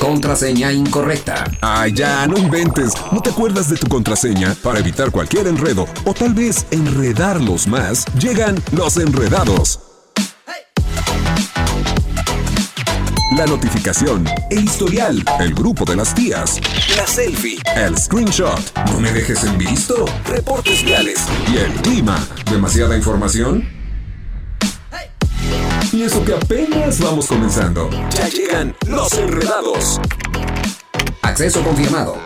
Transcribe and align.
Contraseña 0.00 0.72
incorrecta. 0.72 1.44
Ay, 1.60 1.92
ya, 1.92 2.26
no 2.26 2.36
inventes. 2.36 2.92
¿No 3.12 3.20
te 3.20 3.30
acuerdas 3.30 3.68
de 3.70 3.76
tu 3.76 3.88
contraseña? 3.88 4.54
Para 4.62 4.78
evitar 4.78 5.10
cualquier 5.10 5.46
enredo 5.46 5.86
o 6.04 6.12
tal 6.12 6.34
vez 6.34 6.66
enredarlos 6.70 7.66
más, 7.66 8.04
llegan 8.18 8.56
los 8.72 8.98
enredados. 8.98 9.80
La 13.36 13.44
notificación, 13.44 14.24
el 14.50 14.64
historial, 14.64 15.22
el 15.40 15.52
grupo 15.52 15.84
de 15.84 15.96
las 15.96 16.14
tías, 16.14 16.58
la 16.96 17.06
selfie, 17.06 17.58
el 17.74 17.98
screenshot, 17.98 18.60
no 18.90 19.00
me 19.00 19.12
dejes 19.12 19.44
en 19.44 19.58
visto, 19.58 20.06
reportes 20.24 20.82
viales 20.82 21.20
y 21.52 21.58
el 21.58 21.72
clima. 21.82 22.24
¿Demasiada 22.50 22.96
información? 22.96 23.75
Y 25.92 26.02
eso 26.02 26.24
que 26.24 26.34
apenas 26.34 27.00
vamos 27.00 27.26
comenzando. 27.26 27.88
Ya 28.10 28.28
llegan 28.28 28.74
los 28.86 29.12
enredados. 29.14 30.00
Acceso 31.22 31.62
confirmado. 31.62 32.16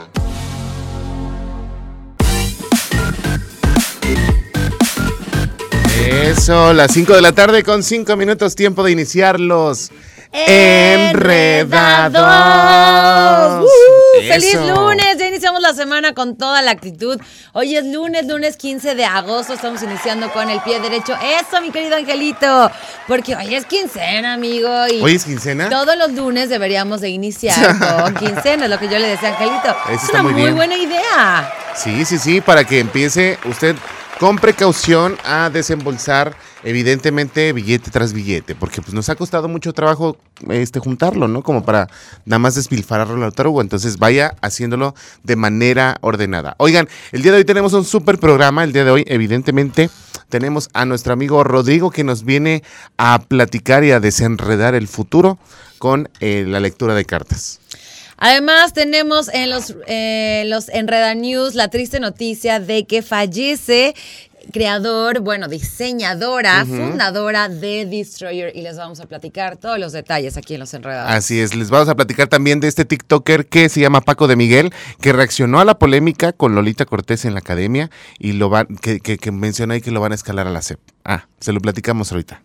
Eso, 6.09 6.73
las 6.73 6.93
5 6.93 7.15
de 7.15 7.23
la 7.23 7.33
tarde 7.33 7.63
con 7.63 7.83
5 7.83 8.17
minutos 8.17 8.55
tiempo 8.57 8.83
de 8.83 8.93
iniciar 8.93 9.39
los 9.39 9.91
enredados. 10.33 11.71
¡Uh! 13.65 14.21
¡Feliz 14.27 14.55
lunes! 14.55 15.20
Iniciamos 15.41 15.63
la 15.63 15.73
semana 15.73 16.13
con 16.13 16.37
toda 16.37 16.61
la 16.61 16.71
actitud. 16.71 17.19
Hoy 17.55 17.75
es 17.75 17.87
lunes, 17.87 18.27
lunes 18.27 18.59
15 18.59 18.95
de 18.95 19.07
agosto. 19.07 19.55
Estamos 19.55 19.83
iniciando 19.83 20.31
con 20.35 20.51
el 20.51 20.61
pie 20.61 20.81
derecho. 20.81 21.15
Eso, 21.15 21.63
mi 21.63 21.71
querido 21.71 21.97
Angelito. 21.97 22.71
Porque 23.09 23.35
hoy 23.35 23.55
es 23.55 23.65
quincena, 23.65 24.35
amigo. 24.35 24.69
Y 24.89 25.01
¿Hoy 25.01 25.15
es 25.15 25.25
quincena? 25.25 25.71
Todos 25.71 25.97
los 25.97 26.13
lunes 26.13 26.51
deberíamos 26.51 27.01
de 27.01 27.09
iniciar 27.09 27.57
con 28.03 28.17
quincena, 28.17 28.65
es 28.65 28.71
lo 28.71 28.79
que 28.79 28.91
yo 28.91 28.99
le 28.99 29.09
decía 29.09 29.31
a 29.31 29.33
Angelito. 29.33 29.77
Eso 29.91 30.05
es 30.05 30.11
una 30.11 30.23
muy 30.25 30.51
buena 30.51 30.77
idea. 30.77 31.51
Sí, 31.75 32.05
sí, 32.05 32.19
sí, 32.19 32.43
para 32.43 32.65
que 32.65 32.79
empiece 32.79 33.39
usted 33.47 33.77
con 34.21 34.37
precaución 34.37 35.17
a 35.25 35.49
desembolsar 35.49 36.37
evidentemente 36.63 37.55
billete 37.55 37.91
tras 37.91 38.13
billete, 38.13 38.55
porque 38.55 38.83
pues 38.83 38.93
nos 38.93 39.09
ha 39.09 39.17
costado 39.17 39.49
mucho 39.49 39.73
trabajo 39.73 40.19
este 40.51 40.79
juntarlo, 40.79 41.27
¿no? 41.27 41.43
Como 41.43 41.65
para 41.65 41.89
nada 42.27 42.39
más 42.39 42.55
despilfarrarlo 42.55 43.25
al 43.25 43.33
tarugo, 43.33 43.63
entonces 43.63 43.97
vaya 43.97 44.37
haciéndolo 44.43 44.95
de 45.23 45.37
manera 45.37 45.97
ordenada. 46.03 46.55
Oigan, 46.59 46.87
el 47.13 47.23
día 47.23 47.33
de 47.33 47.39
hoy 47.39 47.45
tenemos 47.47 47.73
un 47.73 47.87
súper 47.87 48.19
programa, 48.19 48.63
el 48.63 48.75
día 48.75 48.85
de 48.85 48.91
hoy 48.91 49.05
evidentemente 49.07 49.89
tenemos 50.29 50.69
a 50.75 50.85
nuestro 50.85 51.15
amigo 51.15 51.43
Rodrigo 51.43 51.91
que 51.91 52.05
nos 52.05 52.23
viene 52.23 52.63
a 52.99 53.21
platicar 53.21 53.85
y 53.85 53.93
a 53.93 54.01
desenredar 54.01 54.75
el 54.75 54.87
futuro 54.87 55.39
con 55.79 56.11
eh, 56.21 56.45
la 56.47 56.61
lectura 56.61 56.95
de 56.95 57.07
cartas. 57.07 57.60
Además, 58.21 58.75
tenemos 58.75 59.29
en 59.33 59.51
los, 59.51 59.75
eh, 59.87 60.45
los 60.47 60.69
Enreda 60.69 61.15
News 61.15 61.55
la 61.55 61.69
triste 61.69 62.01
noticia 62.01 62.61
de 62.61 62.85
que 62.85 63.03
fallece 63.03 63.95
creador, 64.53 65.21
bueno, 65.21 65.49
diseñadora, 65.49 66.65
fundadora 66.67 67.49
de 67.49 67.87
Destroyer 67.87 68.53
y 68.55 68.63
les 68.63 68.77
vamos 68.77 69.01
a 69.01 69.07
platicar 69.07 69.57
todos 69.57 69.79
los 69.79 69.93
detalles 69.93 70.37
aquí 70.37 70.55
en 70.55 70.61
los 70.61 70.75
Enredados. 70.75 71.11
Así 71.11 71.41
es, 71.41 71.55
les 71.55 71.71
vamos 71.71 71.89
a 71.89 71.95
platicar 71.95 72.29
también 72.29 72.61
de 72.61 72.69
este 72.69 72.85
TikToker 72.85 73.47
que 73.47 73.69
se 73.69 73.81
llama 73.81 74.01
Paco 74.01 74.29
de 74.29 74.37
Miguel, 74.37 74.73
que 75.01 75.13
reaccionó 75.13 75.61
a 75.61 75.65
la 75.65 75.79
polémica 75.79 76.33
con 76.33 76.55
Lolita 76.55 76.85
Cortés 76.85 77.25
en 77.25 77.35
la 77.35 77.41
academia 77.41 77.91
y 78.19 78.33
lo 78.33 78.49
van, 78.51 78.67
que, 78.67 79.01
que, 79.01 79.19
que 79.19 79.33
menciona 79.33 79.75
ahí 79.75 79.81
que 79.81 79.91
lo 79.91 80.01
van 80.01 80.13
a 80.13 80.15
escalar 80.15 80.47
a 80.47 80.51
la 80.51 80.63
CEP. 80.63 80.81
Ah, 81.05 81.27
se 81.39 81.53
lo 81.53 81.61
platicamos 81.61 82.13
ahorita. 82.13 82.43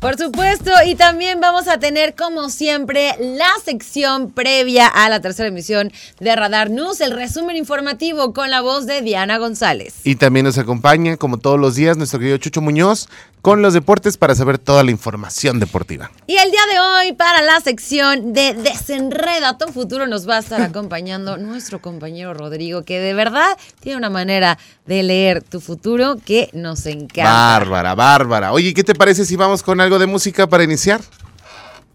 Por 0.00 0.16
supuesto, 0.16 0.70
y 0.86 0.94
también 0.94 1.40
vamos 1.42 1.68
a 1.68 1.78
tener, 1.78 2.14
como 2.14 2.48
siempre, 2.48 3.14
la 3.20 3.50
sección 3.62 4.30
previa 4.30 4.86
a 4.86 5.10
la 5.10 5.20
tercera 5.20 5.50
emisión 5.50 5.92
de 6.20 6.34
Radar 6.34 6.70
News, 6.70 7.02
el 7.02 7.12
resumen 7.12 7.54
informativo 7.58 8.32
con 8.32 8.50
la 8.50 8.62
voz 8.62 8.86
de 8.86 9.02
Diana 9.02 9.36
González. 9.36 9.96
Y 10.04 10.16
también 10.16 10.46
nos 10.46 10.56
acompaña, 10.56 11.18
como 11.18 11.36
todos 11.36 11.60
los 11.60 11.74
días, 11.74 11.98
nuestro 11.98 12.18
querido 12.18 12.38
Chucho 12.38 12.62
Muñoz 12.62 13.10
con 13.42 13.62
los 13.62 13.74
deportes 13.74 14.16
para 14.16 14.34
saber 14.34 14.58
toda 14.58 14.84
la 14.84 14.90
información 14.90 15.60
deportiva. 15.60 16.10
Y 16.26 16.36
el 16.36 16.50
día 16.50 16.60
de 16.72 16.80
hoy, 16.80 17.12
para 17.12 17.42
la 17.42 17.60
sección 17.60 18.32
de 18.32 18.54
Desenreda 18.54 19.56
tu 19.58 19.72
futuro, 19.72 20.06
nos 20.06 20.28
va 20.28 20.36
a 20.36 20.40
estar 20.40 20.60
acompañando 20.62 21.36
nuestro 21.36 21.80
compañero 21.80 22.34
Rodrigo, 22.34 22.82
que 22.82 23.00
de 23.00 23.14
verdad 23.14 23.56
tiene 23.80 23.98
una 23.98 24.10
manera 24.10 24.58
de 24.86 25.02
leer 25.02 25.42
tu 25.42 25.60
futuro 25.60 26.16
que 26.24 26.50
nos 26.52 26.86
encanta. 26.86 27.24
Bárbara, 27.24 27.94
bárbara. 27.94 28.52
Oye, 28.52 28.74
¿qué 28.74 28.84
te 28.84 28.94
parece 28.94 29.24
si 29.24 29.36
vamos 29.36 29.62
con 29.62 29.80
algo 29.80 29.98
de 29.98 30.06
música 30.06 30.46
para 30.46 30.64
iniciar? 30.64 31.00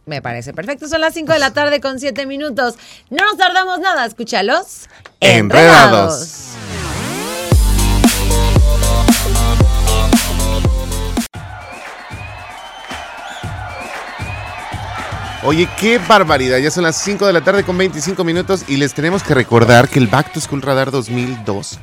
Me 0.06 0.22
parece 0.22 0.54
perfecto. 0.54 0.88
Son 0.88 1.02
las 1.02 1.14
5 1.16 1.34
de 1.34 1.40
la 1.40 1.52
tarde 1.52 1.82
con 1.82 2.00
7 2.00 2.26
minutos. 2.28 2.76
No 3.10 3.26
nos 3.26 3.38
tardamos 3.38 3.80
nada. 3.80 4.06
Escúchalos. 4.06 4.88
Enredados. 5.20 6.52
Oye, 15.46 15.70
qué 15.80 16.00
barbaridad. 16.00 16.58
Ya 16.58 16.72
son 16.72 16.86
las 16.86 16.98
5 16.98 17.28
de 17.28 17.32
la 17.34 17.42
tarde 17.42 17.64
con 17.64 17.78
25 17.78 18.24
minutos 18.24 18.66
y 18.68 18.78
les 18.78 18.96
tenemos 18.96 19.22
que 19.22 19.36
recordar 19.36 19.88
que 19.88 20.00
el 20.00 20.08
Back 20.08 20.34
to 20.34 20.40
Radar 20.60 20.90
2002 20.90 21.80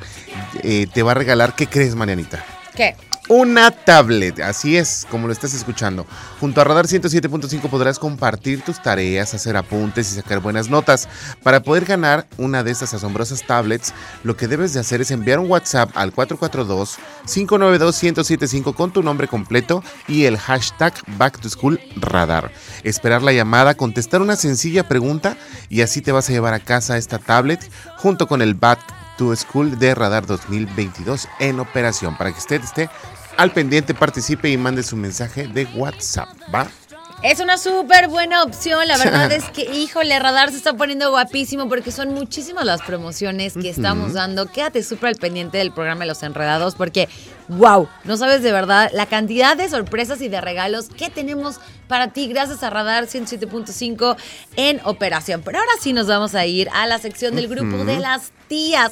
eh, 0.63 0.85
te 0.93 1.01
va 1.01 1.11
a 1.11 1.13
regalar, 1.13 1.55
¿qué 1.55 1.67
crees, 1.67 1.95
Marianita? 1.95 2.45
¿Qué? 2.75 2.97
Una 3.29 3.71
tablet, 3.71 4.41
así 4.41 4.75
es, 4.75 5.07
como 5.09 5.27
lo 5.27 5.33
estás 5.33 5.53
escuchando. 5.53 6.05
Junto 6.41 6.59
a 6.59 6.65
Radar 6.65 6.87
107.5 6.87 7.69
podrás 7.69 7.97
compartir 7.97 8.61
tus 8.63 8.81
tareas, 8.81 9.33
hacer 9.33 9.55
apuntes 9.55 10.11
y 10.11 10.15
sacar 10.15 10.41
buenas 10.41 10.69
notas. 10.69 11.07
Para 11.41 11.63
poder 11.63 11.85
ganar 11.85 12.27
una 12.37 12.63
de 12.63 12.71
estas 12.71 12.93
asombrosas 12.93 13.47
tablets, 13.47 13.93
lo 14.23 14.35
que 14.35 14.49
debes 14.49 14.73
de 14.73 14.81
hacer 14.81 14.99
es 14.99 15.09
enviar 15.09 15.39
un 15.39 15.49
WhatsApp 15.49 15.91
al 15.95 16.13
442-592-1075 16.13 18.75
con 18.75 18.91
tu 18.91 19.01
nombre 19.01 19.29
completo 19.29 19.85
y 20.05 20.25
el 20.25 20.37
hashtag 20.37 20.93
Back 21.17 21.39
to 21.39 21.49
School 21.49 21.79
Radar. 21.95 22.51
Esperar 22.83 23.21
la 23.21 23.31
llamada, 23.31 23.75
contestar 23.75 24.21
una 24.21 24.35
sencilla 24.35 24.89
pregunta 24.89 25.37
y 25.69 25.79
así 25.79 26.01
te 26.01 26.11
vas 26.11 26.29
a 26.29 26.33
llevar 26.33 26.53
a 26.53 26.59
casa 26.59 26.97
esta 26.97 27.19
tablet 27.19 27.71
junto 27.95 28.27
con 28.27 28.41
el 28.41 28.53
Back 28.53 28.81
to 29.17 29.35
School 29.35 29.77
de 29.77 29.95
Radar 29.95 30.25
2022 30.25 31.27
en 31.39 31.59
operación 31.59 32.17
para 32.17 32.31
que 32.31 32.39
usted 32.39 32.63
esté 32.63 32.89
al 33.37 33.51
pendiente, 33.51 33.93
participe 33.93 34.49
y 34.49 34.57
mande 34.57 34.83
su 34.83 34.95
mensaje 34.95 35.47
de 35.47 35.65
WhatsApp, 35.75 36.29
¿va? 36.53 36.67
Es 37.23 37.39
una 37.39 37.57
súper 37.57 38.09
buena 38.09 38.43
opción. 38.43 38.85
La 38.85 38.97
verdad 38.97 39.31
es 39.31 39.45
que, 39.45 39.61
híjole, 39.61 40.19
Radar 40.19 40.51
se 40.51 40.57
está 40.57 40.73
poniendo 40.73 41.09
guapísimo 41.09 41.69
porque 41.69 41.89
son 41.89 42.13
muchísimas 42.13 42.65
las 42.65 42.81
promociones 42.81 43.53
que 43.53 43.69
estamos 43.69 44.11
dando. 44.11 44.47
Quédate 44.47 44.83
súper 44.83 45.09
al 45.09 45.15
pendiente 45.15 45.57
del 45.57 45.71
programa 45.71 46.01
de 46.01 46.07
Los 46.07 46.21
Enredados 46.21 46.75
porque, 46.75 47.07
wow, 47.47 47.87
no 48.03 48.17
sabes 48.17 48.43
de 48.43 48.51
verdad 48.51 48.91
la 48.93 49.05
cantidad 49.05 49.55
de 49.55 49.69
sorpresas 49.69 50.19
y 50.21 50.27
de 50.27 50.41
regalos 50.41 50.89
que 50.89 51.09
tenemos 51.09 51.61
para 51.87 52.09
ti 52.09 52.27
gracias 52.27 52.61
a 52.61 52.69
Radar 52.69 53.05
107.5 53.05 54.17
en 54.57 54.81
operación. 54.83 55.43
Pero 55.45 55.59
ahora 55.59 55.71
sí 55.79 55.93
nos 55.93 56.07
vamos 56.07 56.35
a 56.35 56.45
ir 56.45 56.67
a 56.73 56.87
la 56.87 56.99
sección 56.99 57.35
del 57.35 57.47
grupo 57.47 57.85
de 57.85 57.99
las 58.01 58.33
tías 58.49 58.91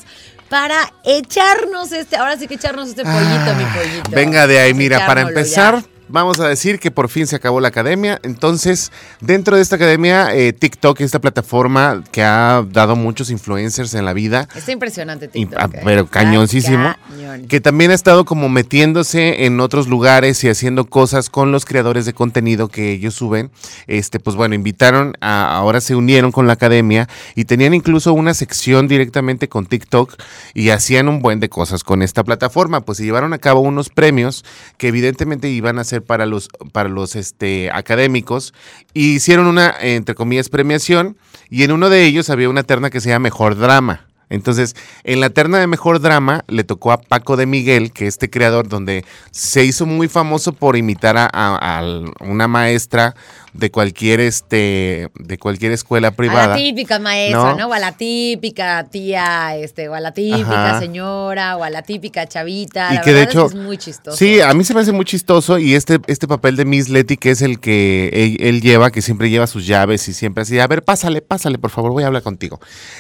para 0.52 0.92
echarnos 1.06 1.94
este, 1.94 2.18
ahora 2.18 2.38
sí 2.38 2.46
que 2.46 2.56
echarnos 2.56 2.90
este 2.90 3.04
pollito, 3.04 3.56
mi 3.56 3.64
pollito. 3.64 4.12
Venga 4.12 4.48
de 4.48 4.60
ahí, 4.60 4.74
mira, 4.74 5.08
para 5.08 5.22
empezar, 5.22 5.76
ya. 5.76 5.86
Vamos 6.12 6.40
a 6.40 6.48
decir 6.48 6.80
que 6.80 6.92
por 6.92 7.10
fin 7.10 7.28
se 7.28 7.36
acabó 7.36 7.60
la 7.60 7.70
academia. 7.70 8.20
Entonces, 8.24 8.92
dentro 9.20 9.56
de 9.56 9.62
esta 9.62 9.76
academia, 9.78 10.36
eh, 10.36 10.54
TikTok, 10.54 11.02
esta 11.02 11.20
plataforma 11.20 12.04
que 12.12 12.24
ha 12.24 12.64
dado 12.70 12.96
muchos 12.96 13.30
influencers 13.30 13.94
en 13.94 14.06
la 14.06 14.14
vida, 14.14 14.48
Está 14.56 14.72
impresionante 14.72 15.28
TikTok. 15.28 15.60
ah, 15.60 15.70
eh. 15.74 15.82
pero 15.84 16.08
cañoncísimo. 16.08 16.94
cañón. 17.10 17.48
Que 17.48 17.62
también 17.62 17.92
ha 17.92 17.94
estado 17.94 18.26
como 18.26 18.50
metiéndose 18.50 19.46
en 19.46 19.60
otros 19.60 19.88
lugares 19.88 20.44
y 20.44 20.50
haciendo 20.50 20.86
cosas 20.86 21.30
con 21.30 21.52
los 21.52 21.66
creadores 21.66 22.06
de 22.06 22.14
contenido 22.14 22.68
que 22.68 22.92
ellos 22.92 23.14
suben. 23.16 23.52
Este, 23.88 24.20
pues 24.20 24.36
bueno, 24.36 24.56
invitaron 24.56 25.14
a, 25.22 25.56
ahora 25.56 25.82
se 25.82 25.96
unieron 25.96 26.32
con 26.32 26.48
la 26.48 26.54
academia 26.54 27.08
y 27.36 27.46
tenían 27.46 27.74
incluso 27.74 28.14
una 28.14 28.34
sección 28.34 28.88
directamente 28.88 29.48
con 29.50 29.66
TikTok 29.66 30.16
y 30.54 30.70
hacían 30.70 31.08
un 31.08 31.22
buen 31.22 31.40
de 31.40 31.50
cosas 31.50 31.84
con 31.84 32.02
esta 32.02 32.24
plataforma. 32.24 32.82
Pues 32.82 32.98
se 32.98 33.04
llevaron 33.06 33.34
a 33.34 33.38
cabo 33.38 33.62
unos 33.62 33.90
premios 33.90 34.44
que 34.78 34.88
evidentemente 34.88 35.50
iban 35.50 35.80
a 35.80 35.84
ser 35.84 36.01
para 36.02 36.26
los, 36.26 36.50
para 36.72 36.90
los 36.90 37.16
este, 37.16 37.72
académicos. 37.72 38.54
Y 38.94 39.16
hicieron 39.16 39.48
una, 39.48 39.76
entre 39.80 40.16
comillas, 40.16 40.50
premiación. 40.50 41.18
Y 41.50 41.64
en 41.64 41.72
uno 41.72 41.90
de 41.90 42.06
ellos 42.06 42.30
había 42.30 42.50
una 42.50 42.64
terna 42.64 42.90
que 42.90 43.02
se 43.02 43.10
llama 43.10 43.24
Mejor 43.24 43.58
Drama. 43.58 44.11
Entonces, 44.32 44.76
en 45.04 45.20
la 45.20 45.30
terna 45.30 45.60
de 45.60 45.68
mejor 45.68 46.00
drama 46.02 46.44
le 46.48 46.64
tocó 46.64 46.92
a 46.92 46.98
Paco 47.02 47.38
de 47.38 47.46
Miguel, 47.46 47.92
que 47.92 48.08
este 48.08 48.30
creador, 48.30 48.68
donde 48.68 49.06
se 49.32 49.64
hizo 49.64 49.86
muy 49.86 50.08
famoso 50.08 50.54
por 50.54 50.76
imitar 50.78 51.18
a, 51.18 51.30
a- 51.32 51.80
a 51.80 51.84
una 52.22 52.48
maestra 52.48 53.16
de 53.54 53.70
cualquier 53.70 54.22
este 54.22 55.10
de 55.16 55.38
cualquier 55.38 55.74
escuela 55.74 56.08
A 56.08 56.12
privada. 56.12 56.48
la 56.50 56.56
típica 56.56 57.00
maestra, 57.00 57.52
¿No? 57.52 57.56
¿no? 57.58 57.68
O 57.68 57.74
a 57.74 57.80
la 57.80 57.92
típica 57.92 58.86
tía, 58.90 59.58
este, 59.58 59.90
o 59.90 59.94
a 59.94 60.00
la 60.00 60.14
típica 60.14 60.70
Ajá. 60.70 60.80
señora, 60.80 61.58
o 61.58 61.64
a 61.66 61.70
la 61.70 61.82
típica 61.82 62.26
chavita. 62.28 62.94
y 62.94 62.96
la 62.96 63.02
que 63.02 63.12
de 63.14 63.24
hecho 63.24 63.48
es 63.48 63.52
que 63.52 63.58
es 63.60 63.64
muy 63.66 63.78
chistoso. 63.78 64.16
sí 64.18 64.40
a 64.40 64.54
mí 64.54 64.64
se 64.64 64.74
me 64.74 64.80
hace 64.80 64.94
muy 64.94 65.04
chistoso 65.04 65.58
y 65.60 65.76
este 65.76 66.00
este 66.08 66.28
papel 66.30 66.56
de 66.56 66.64
Miss 66.64 66.88
Letty 66.88 67.18
que 67.18 67.32
es 67.32 67.42
el 67.42 67.60
que 67.60 68.10
él, 68.14 68.38
él 68.40 68.62
lleva 68.62 68.90
que 68.90 69.02
siempre 69.02 69.30
lleva 69.30 69.48
sus 69.48 69.68
llaves 69.68 70.08
y 70.08 70.14
siempre 70.14 70.44
así 70.44 70.58
a 70.58 70.68
ver 70.68 70.82
pásale 70.84 71.22
pásale 71.22 71.58
por 71.58 71.72
favor 71.72 71.92
voy 71.92 72.04
a 72.04 72.08
hablar 72.08 72.24
contigo 72.24 72.60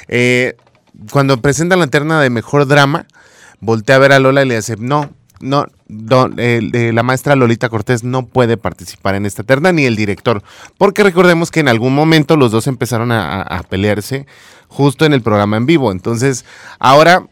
Eh, 0.10 0.56
cuando 1.12 1.42
presenta 1.42 1.76
la 1.76 1.88
terna 1.88 2.22
de 2.22 2.30
mejor 2.30 2.68
drama 2.68 3.06
voltea 3.60 3.96
a 3.96 4.00
ver 4.00 4.12
a 4.14 4.20
Lola 4.20 4.44
y 4.44 4.48
le 4.48 4.56
dice 4.56 4.76
no 4.78 5.10
no, 5.40 5.66
don- 5.88 6.36
eh, 6.38 6.92
la 6.94 7.02
maestra 7.02 7.36
Lolita 7.36 7.68
Cortés 7.70 8.04
no 8.04 8.28
puede 8.28 8.58
participar 8.58 9.16
en 9.16 9.26
esta 9.26 9.42
terna, 9.42 9.72
ni 9.72 9.86
el 9.86 9.96
director, 9.96 10.44
porque 10.78 11.02
recordemos 11.02 11.50
que 11.50 11.62
en 11.62 11.68
algún 11.68 11.96
momento 11.96 12.38
los 12.38 12.52
dos 12.52 12.68
empezaron 12.68 13.12
a 13.12 13.64
pelearse 13.68 14.28
justo 14.68 15.04
en 15.04 15.14
el 15.14 15.24
programa 15.24 15.58
en 15.58 15.66
vivo. 15.66 15.92
Entonces, 15.92 16.46
ahora 16.78 17.26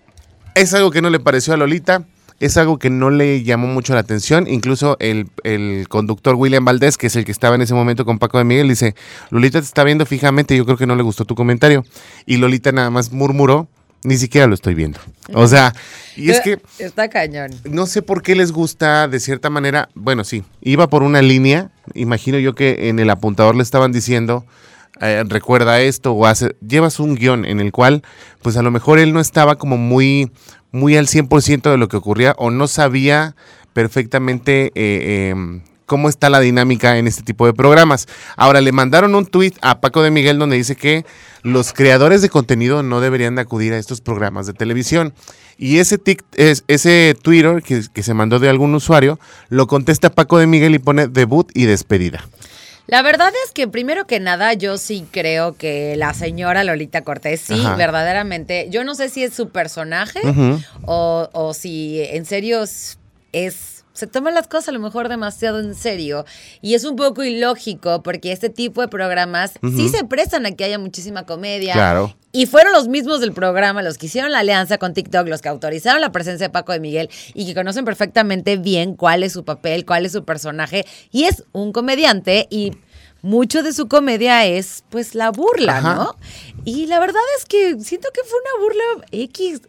es 0.56 0.74
algo 0.74 0.90
que 0.90 1.04
no 1.04 1.12
le 1.12 1.20
pareció 1.20 1.54
a 1.54 1.58
Lolita, 1.58 2.04
es 2.39 2.57
algo 2.57 2.80
que 2.80 2.89
no 2.89 3.09
le 3.09 3.44
llamó 3.44 3.68
mucho 3.68 3.94
la 3.94 4.00
atención. 4.00 4.47
Incluso 4.47 4.97
el, 5.00 5.27
el 5.44 5.88
conductor 5.89 6.36
William 6.36 6.63
Valdés, 6.63 6.97
que 6.97 7.07
es 7.07 7.15
el 7.15 7.25
que 7.25 7.31
estaba 7.31 7.56
en 7.56 7.62
ese 7.62 7.74
momento 7.74 8.06
con 8.06 8.19
Paco 8.19 8.38
de 8.38 8.44
Miguel, 8.44 8.69
dice, 8.69 8.95
Lolita 9.30 9.59
te 9.59 9.65
está 9.65 9.83
viendo 9.83 10.06
fijamente, 10.06 10.56
yo 10.56 10.65
creo 10.65 10.77
que 10.77 10.88
no 10.88 10.95
le 10.95 11.03
gustó 11.03 11.25
tu 11.25 11.36
comentario. 11.36 11.83
Y 12.25 12.38
Lolita 12.38 12.71
nada 12.71 12.89
más 12.89 13.12
murmuró, 13.12 13.68
ni 14.03 14.18
siquiera 14.18 14.47
lo 14.47 14.53
estoy 14.53 14.74
viendo. 14.74 15.00
O 15.33 15.47
sea, 15.47 15.74
y 16.15 16.30
es 16.30 16.39
que 16.39 16.59
Está 16.80 17.09
cañón. 17.09 17.51
no 17.65 17.86
sé 17.86 18.01
por 18.01 18.21
qué 18.21 18.36
les 18.36 18.51
gusta 18.51 19.07
de 19.07 19.19
cierta 19.19 19.50
manera. 19.50 19.89
Bueno, 19.94 20.24
sí, 20.24 20.44
iba 20.62 20.88
por 20.88 21.03
una 21.03 21.21
línea. 21.21 21.71
Imagino 21.94 22.39
yo 22.39 22.56
que 22.56 22.89
en 22.89 23.00
el 23.00 23.09
apuntador 23.09 23.56
le 23.56 23.63
estaban 23.63 23.91
diciendo, 23.91 24.45
eh, 25.01 25.24
recuerda 25.27 25.80
esto 25.81 26.13
o 26.13 26.25
hace, 26.25 26.56
llevas 26.65 27.00
un 27.00 27.15
guion 27.15 27.45
en 27.45 27.59
el 27.59 27.71
cual, 27.71 28.03
pues 28.41 28.57
a 28.57 28.62
lo 28.62 28.71
mejor 28.71 29.00
él 29.00 29.13
no 29.13 29.19
estaba 29.21 29.56
como 29.56 29.77
muy, 29.77 30.31
muy 30.71 30.95
al 30.98 31.07
100% 31.07 31.69
de 31.71 31.77
lo 31.77 31.88
que 31.88 31.98
ocurría 31.98 32.36
o 32.38 32.51
no 32.51 32.68
sabía 32.68 33.36
perfectamente 33.74 34.68
eh, 34.68 34.71
eh, 34.75 35.62
cómo 35.86 36.10
está 36.10 36.30
la 36.30 36.39
dinámica 36.39 36.98
en 36.98 37.07
este 37.07 37.24
tipo 37.24 37.45
de 37.48 37.54
programas. 37.54 38.07
Ahora, 38.38 38.62
le 38.62 38.71
mandaron 38.71 39.16
un 39.16 39.25
tuit 39.25 39.56
a 39.62 39.81
Paco 39.81 40.04
de 40.04 40.12
Miguel 40.12 40.38
donde 40.38 40.57
dice 40.57 40.75
que 40.75 41.06
los 41.42 41.74
creadores 41.74 42.21
de 42.21 42.30
contenido 42.30 42.83
no 42.83 43.01
deberían 43.01 43.36
de 43.36 43.42
acudir 43.42 43.74
a 43.74 43.77
estos 43.80 44.01
programas 44.01 44.45
de 44.45 44.54
televisión. 44.54 45.13
Y 45.57 45.77
ese, 45.80 45.98
tic- 46.00 46.24
es- 46.36 46.63
ese 46.68 47.15
Twitter 47.19 47.63
que, 47.63 47.81
que 47.92 48.04
se 48.04 48.13
mandó 48.13 48.38
de 48.39 48.50
algún 48.50 48.75
usuario, 48.75 49.19
lo 49.50 49.65
contesta 49.68 50.12
Paco 50.12 50.38
de 50.38 50.45
Miguel 50.48 50.75
y 50.75 50.80
pone 50.80 51.07
debut 51.07 51.50
y 51.56 51.65
despedida. 51.65 52.24
La 52.89 53.01
verdad 53.01 53.31
es 53.45 53.51
que 53.51 53.68
primero 53.68 54.06
que 54.07 54.19
nada 54.19 54.53
yo 54.53 54.77
sí 54.77 55.06
creo 55.12 55.56
que 55.56 55.95
la 55.95 56.13
señora 56.13 56.63
Lolita 56.63 57.03
Cortés 57.03 57.41
sí, 57.41 57.53
Ajá. 57.53 57.75
verdaderamente, 57.75 58.68
yo 58.69 58.83
no 58.83 58.95
sé 58.95 59.09
si 59.09 59.24
es 59.24 59.33
su 59.33 59.50
personaje 59.50 60.19
o, 60.86 61.30
o 61.31 61.53
si 61.53 62.01
en 62.03 62.25
serio 62.25 62.63
es- 63.31 63.79
se 64.00 64.07
toman 64.07 64.34
las 64.34 64.48
cosas 64.48 64.69
a 64.69 64.72
lo 64.72 64.80
mejor 64.80 65.10
demasiado 65.10 65.60
en 65.60 65.75
serio 65.75 66.25
y 66.62 66.74
es 66.74 66.86
un 66.86 66.96
poco 66.96 67.24
ilógico 67.24 68.01
porque 68.01 68.31
este 68.31 68.50
tipo 68.50 68.80
de 68.81 68.88
programas 68.88 69.54
sí 69.62 69.90
se 69.90 70.06
prestan 70.06 70.46
a 70.46 70.51
que 70.51 70.63
haya 70.63 70.80
muchísima 70.80 71.25
comedia. 71.25 71.74
Claro. 71.74 72.16
Y 72.31 72.46
fueron 72.46 72.72
los 72.74 72.88
mismos 72.88 73.19
del 73.19 73.34
programa, 73.34 73.81
los 73.81 73.98
que 73.98 74.06
hicieron 74.06 74.31
la 74.31 74.40
alianza 74.40 74.78
con 74.78 74.94
TikTok, 74.94 75.28
los 75.28 75.42
que 75.42 75.50
autorizaron 75.50 76.00
la 76.00 76.12
presencia 76.12 76.48
de 76.48 76.51
Paco 76.51 76.72
de 76.72 76.80
Miguel 76.80 77.10
y 77.34 77.46
que 77.46 77.54
conocen 77.54 77.84
perfectamente 77.84 78.56
bien 78.56 78.96
cuál 78.96 79.24
es 79.24 79.34
su 79.34 79.44
papel, 79.44 79.86
cuál 79.86 80.06
es 80.06 80.13
su 80.13 80.24
personaje. 80.24 80.86
Y 81.12 81.25
es 81.25 81.44
un 81.51 81.74
comediante 81.74 82.48
y 82.50 82.72
mucho 83.22 83.63
de 83.63 83.74
su 83.74 83.90
comedia 83.90 84.46
es 84.46 84.84
pues 84.90 85.13
la 85.13 85.31
burla, 85.31 85.80
Ajá. 85.80 85.96
¿no? 85.96 86.16
Y 86.63 86.86
la 86.86 87.00
verdad 87.00 87.22
es 87.38 87.46
que 87.46 87.80
siento 87.81 88.10
que 88.13 88.22
fue 88.24 88.40
una 88.40 88.63
burla 88.63 89.07
X. 89.12 89.62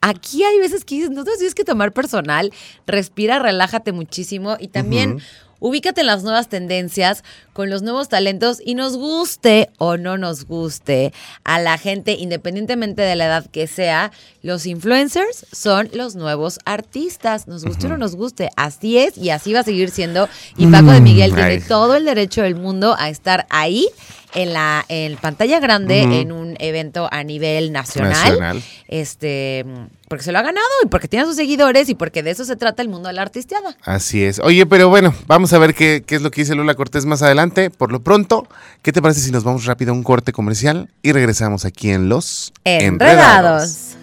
Aquí 0.00 0.44
hay 0.44 0.58
veces 0.58 0.84
que 0.84 0.96
dices, 0.96 1.10
no 1.10 1.24
te 1.24 1.32
tienes 1.36 1.54
que 1.54 1.64
tomar 1.64 1.92
personal, 1.92 2.52
respira, 2.86 3.38
relájate 3.38 3.92
muchísimo 3.92 4.56
y 4.58 4.68
también 4.68 5.20
ubícate 5.60 6.02
en 6.02 6.06
las 6.06 6.22
nuevas 6.22 6.48
tendencias, 6.48 7.24
con 7.52 7.68
los 7.68 7.82
nuevos 7.82 8.08
talentos 8.08 8.62
y 8.64 8.76
nos 8.76 8.96
guste 8.96 9.70
o 9.78 9.96
no 9.96 10.16
nos 10.16 10.44
guste 10.44 11.12
a 11.42 11.58
la 11.60 11.76
gente, 11.78 12.12
independientemente 12.12 13.02
de 13.02 13.16
la 13.16 13.26
edad 13.26 13.46
que 13.50 13.66
sea, 13.66 14.12
los 14.42 14.66
influencers 14.66 15.46
son 15.50 15.90
los 15.92 16.14
nuevos 16.14 16.60
artistas, 16.64 17.48
nos 17.48 17.64
guste 17.64 17.86
o 17.86 17.88
no 17.88 17.96
nos 17.98 18.14
guste, 18.14 18.50
así 18.56 18.98
es 18.98 19.18
y 19.18 19.30
así 19.30 19.52
va 19.52 19.60
a 19.60 19.64
seguir 19.64 19.90
siendo. 19.90 20.28
Y 20.56 20.68
Paco 20.68 20.92
de 20.92 21.00
Miguel 21.00 21.32
Mm, 21.32 21.34
tiene 21.34 21.50
ay. 21.50 21.60
todo 21.66 21.96
el 21.96 22.04
derecho 22.04 22.42
del 22.42 22.54
mundo 22.54 22.94
a 22.96 23.08
estar 23.08 23.46
ahí 23.50 23.88
en 24.34 24.52
la 24.52 24.84
en 24.88 25.16
pantalla 25.16 25.60
grande 25.60 26.02
en 26.02 26.32
un 26.32 26.56
evento 26.58 27.08
a 27.10 27.24
nivel 27.24 27.72
nacional, 27.72 28.12
Nacional. 28.12 28.62
este 28.88 29.64
porque 30.08 30.24
se 30.24 30.32
lo 30.32 30.38
ha 30.38 30.42
ganado 30.42 30.66
y 30.84 30.88
porque 30.88 31.06
tiene 31.08 31.24
a 31.24 31.26
sus 31.26 31.36
seguidores 31.36 31.88
y 31.88 31.94
porque 31.94 32.22
de 32.22 32.30
eso 32.30 32.44
se 32.44 32.56
trata 32.56 32.80
el 32.82 32.88
mundo 32.88 33.08
de 33.08 33.14
la 33.14 33.22
artisteada. 33.22 33.76
Así 33.82 34.24
es. 34.24 34.38
Oye, 34.38 34.64
pero 34.64 34.88
bueno, 34.88 35.14
vamos 35.26 35.52
a 35.52 35.58
ver 35.58 35.74
qué, 35.74 36.02
qué 36.06 36.14
es 36.16 36.22
lo 36.22 36.30
que 36.30 36.40
dice 36.42 36.54
Lula 36.54 36.74
Cortés 36.74 37.04
más 37.04 37.20
adelante. 37.22 37.68
Por 37.68 37.92
lo 37.92 38.00
pronto, 38.00 38.46
¿qué 38.82 38.90
te 38.92 39.02
parece 39.02 39.20
si 39.20 39.30
nos 39.30 39.44
vamos 39.44 39.66
rápido 39.66 39.92
a 39.92 39.94
un 39.94 40.02
corte 40.02 40.32
comercial 40.32 40.88
y 41.02 41.12
regresamos 41.12 41.66
aquí 41.66 41.90
en 41.90 42.08
Los 42.08 42.52
Enredados. 42.64 43.97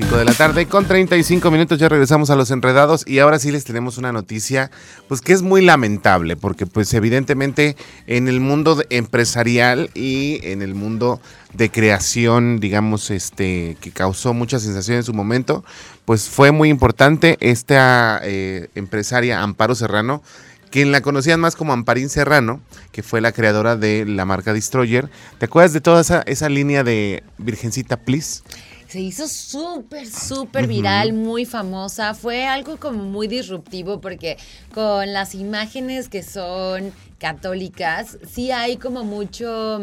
5 0.00 0.16
de 0.16 0.24
la 0.24 0.32
tarde 0.32 0.64
con 0.64 0.86
35 0.86 1.50
minutos 1.50 1.78
ya 1.78 1.90
regresamos 1.90 2.30
a 2.30 2.36
los 2.36 2.50
enredados 2.50 3.06
y 3.06 3.18
ahora 3.18 3.38
sí 3.38 3.50
les 3.50 3.64
tenemos 3.64 3.98
una 3.98 4.12
noticia 4.12 4.70
pues 5.08 5.20
que 5.20 5.34
es 5.34 5.42
muy 5.42 5.60
lamentable 5.60 6.36
porque 6.36 6.64
pues 6.64 6.94
evidentemente 6.94 7.76
en 8.06 8.26
el 8.26 8.40
mundo 8.40 8.82
empresarial 8.88 9.90
y 9.94 10.40
en 10.42 10.62
el 10.62 10.74
mundo 10.74 11.20
de 11.52 11.70
creación 11.70 12.60
digamos 12.60 13.10
este 13.10 13.76
que 13.82 13.90
causó 13.90 14.32
mucha 14.32 14.58
sensación 14.58 14.96
en 14.96 15.02
su 15.02 15.12
momento 15.12 15.64
pues 16.06 16.30
fue 16.30 16.50
muy 16.50 16.70
importante 16.70 17.36
esta 17.40 18.22
eh, 18.22 18.68
empresaria 18.74 19.42
Amparo 19.42 19.74
Serrano 19.74 20.22
quien 20.70 20.92
la 20.92 21.02
conocían 21.02 21.40
más 21.40 21.56
como 21.56 21.72
Amparín 21.72 22.08
Serrano, 22.08 22.60
que 22.92 23.02
fue 23.02 23.20
la 23.20 23.32
creadora 23.32 23.74
de 23.74 24.06
la 24.06 24.24
marca 24.24 24.52
Destroyer. 24.52 25.10
¿Te 25.38 25.46
acuerdas 25.46 25.72
de 25.72 25.80
toda 25.80 26.00
esa, 26.00 26.22
esa 26.22 26.48
línea 26.48 26.84
de 26.84 27.24
Virgencita 27.38 27.96
Please? 27.96 28.42
Se 28.90 29.00
hizo 29.00 29.28
súper, 29.28 30.08
súper 30.08 30.66
viral, 30.66 31.12
muy 31.12 31.44
famosa. 31.44 32.12
Fue 32.12 32.44
algo 32.48 32.76
como 32.76 33.04
muy 33.04 33.28
disruptivo 33.28 34.00
porque 34.00 34.36
con 34.74 35.12
las 35.12 35.36
imágenes 35.36 36.08
que 36.08 36.24
son 36.24 36.92
católicas, 37.18 38.18
sí 38.28 38.50
hay 38.50 38.78
como 38.78 39.04
mucho, 39.04 39.80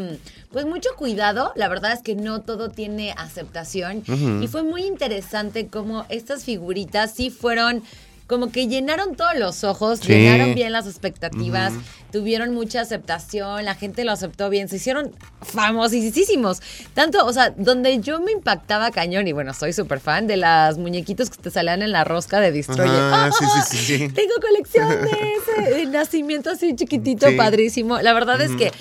pues 0.52 0.66
mucho 0.66 0.90
cuidado. 0.98 1.54
La 1.56 1.70
verdad 1.70 1.94
es 1.94 2.02
que 2.02 2.16
no 2.16 2.42
todo 2.42 2.68
tiene 2.68 3.14
aceptación. 3.18 4.04
Y 4.42 4.48
fue 4.48 4.64
muy 4.64 4.84
interesante 4.84 5.68
como 5.68 6.06
estas 6.10 6.44
figuritas 6.44 7.14
sí 7.14 7.30
fueron 7.30 7.84
como 8.28 8.52
que 8.52 8.68
llenaron 8.68 9.16
todos 9.16 9.36
los 9.38 9.64
ojos, 9.64 10.00
Sí. 10.00 10.10
llenaron 10.10 10.54
bien 10.54 10.72
las 10.74 10.86
expectativas, 10.86 11.74
tuvieron 12.12 12.54
mucha 12.54 12.82
aceptación, 12.82 13.64
la 13.66 13.74
gente 13.74 14.04
lo 14.04 14.12
aceptó 14.12 14.50
bien, 14.50 14.68
se 14.68 14.76
hicieron 14.76 15.14
famosísimos. 15.42 16.62
Tanto, 16.94 17.26
o 17.26 17.34
sea, 17.34 17.52
donde 17.52 18.00
yo 18.00 18.20
me 18.22 18.32
impactaba 18.32 18.92
cañón, 18.92 19.28
y 19.28 19.32
bueno, 19.34 19.54
soy 19.54 19.74
súper 19.74 20.00
fan 20.00 20.28
de 20.28 20.38
las 20.38 20.78
muñequitos 20.78 21.30
que 21.30 21.38
te 21.38 21.52
salían 21.52 21.82
en 21.82 21.92
la 21.92 22.04
rosca 22.04 22.40
de 22.40 22.52
Destroyer. 22.52 22.94
Ah, 23.14 23.30
sí, 23.38 23.46
sí, 23.46 23.78
sí, 23.78 23.98
sí. 23.98 24.10
Tengo 24.10 24.34
colección 24.42 24.90
de 24.90 25.10
ese 25.68 25.76
de 25.76 25.86
nacimiento 25.88 26.50
así 26.50 26.76
chiquitito, 26.76 27.28
Sí. 27.30 27.36
padrísimo. 27.36 28.00
La 28.02 28.14
verdad 28.14 28.42
es 28.42 28.52
que, 28.52 28.72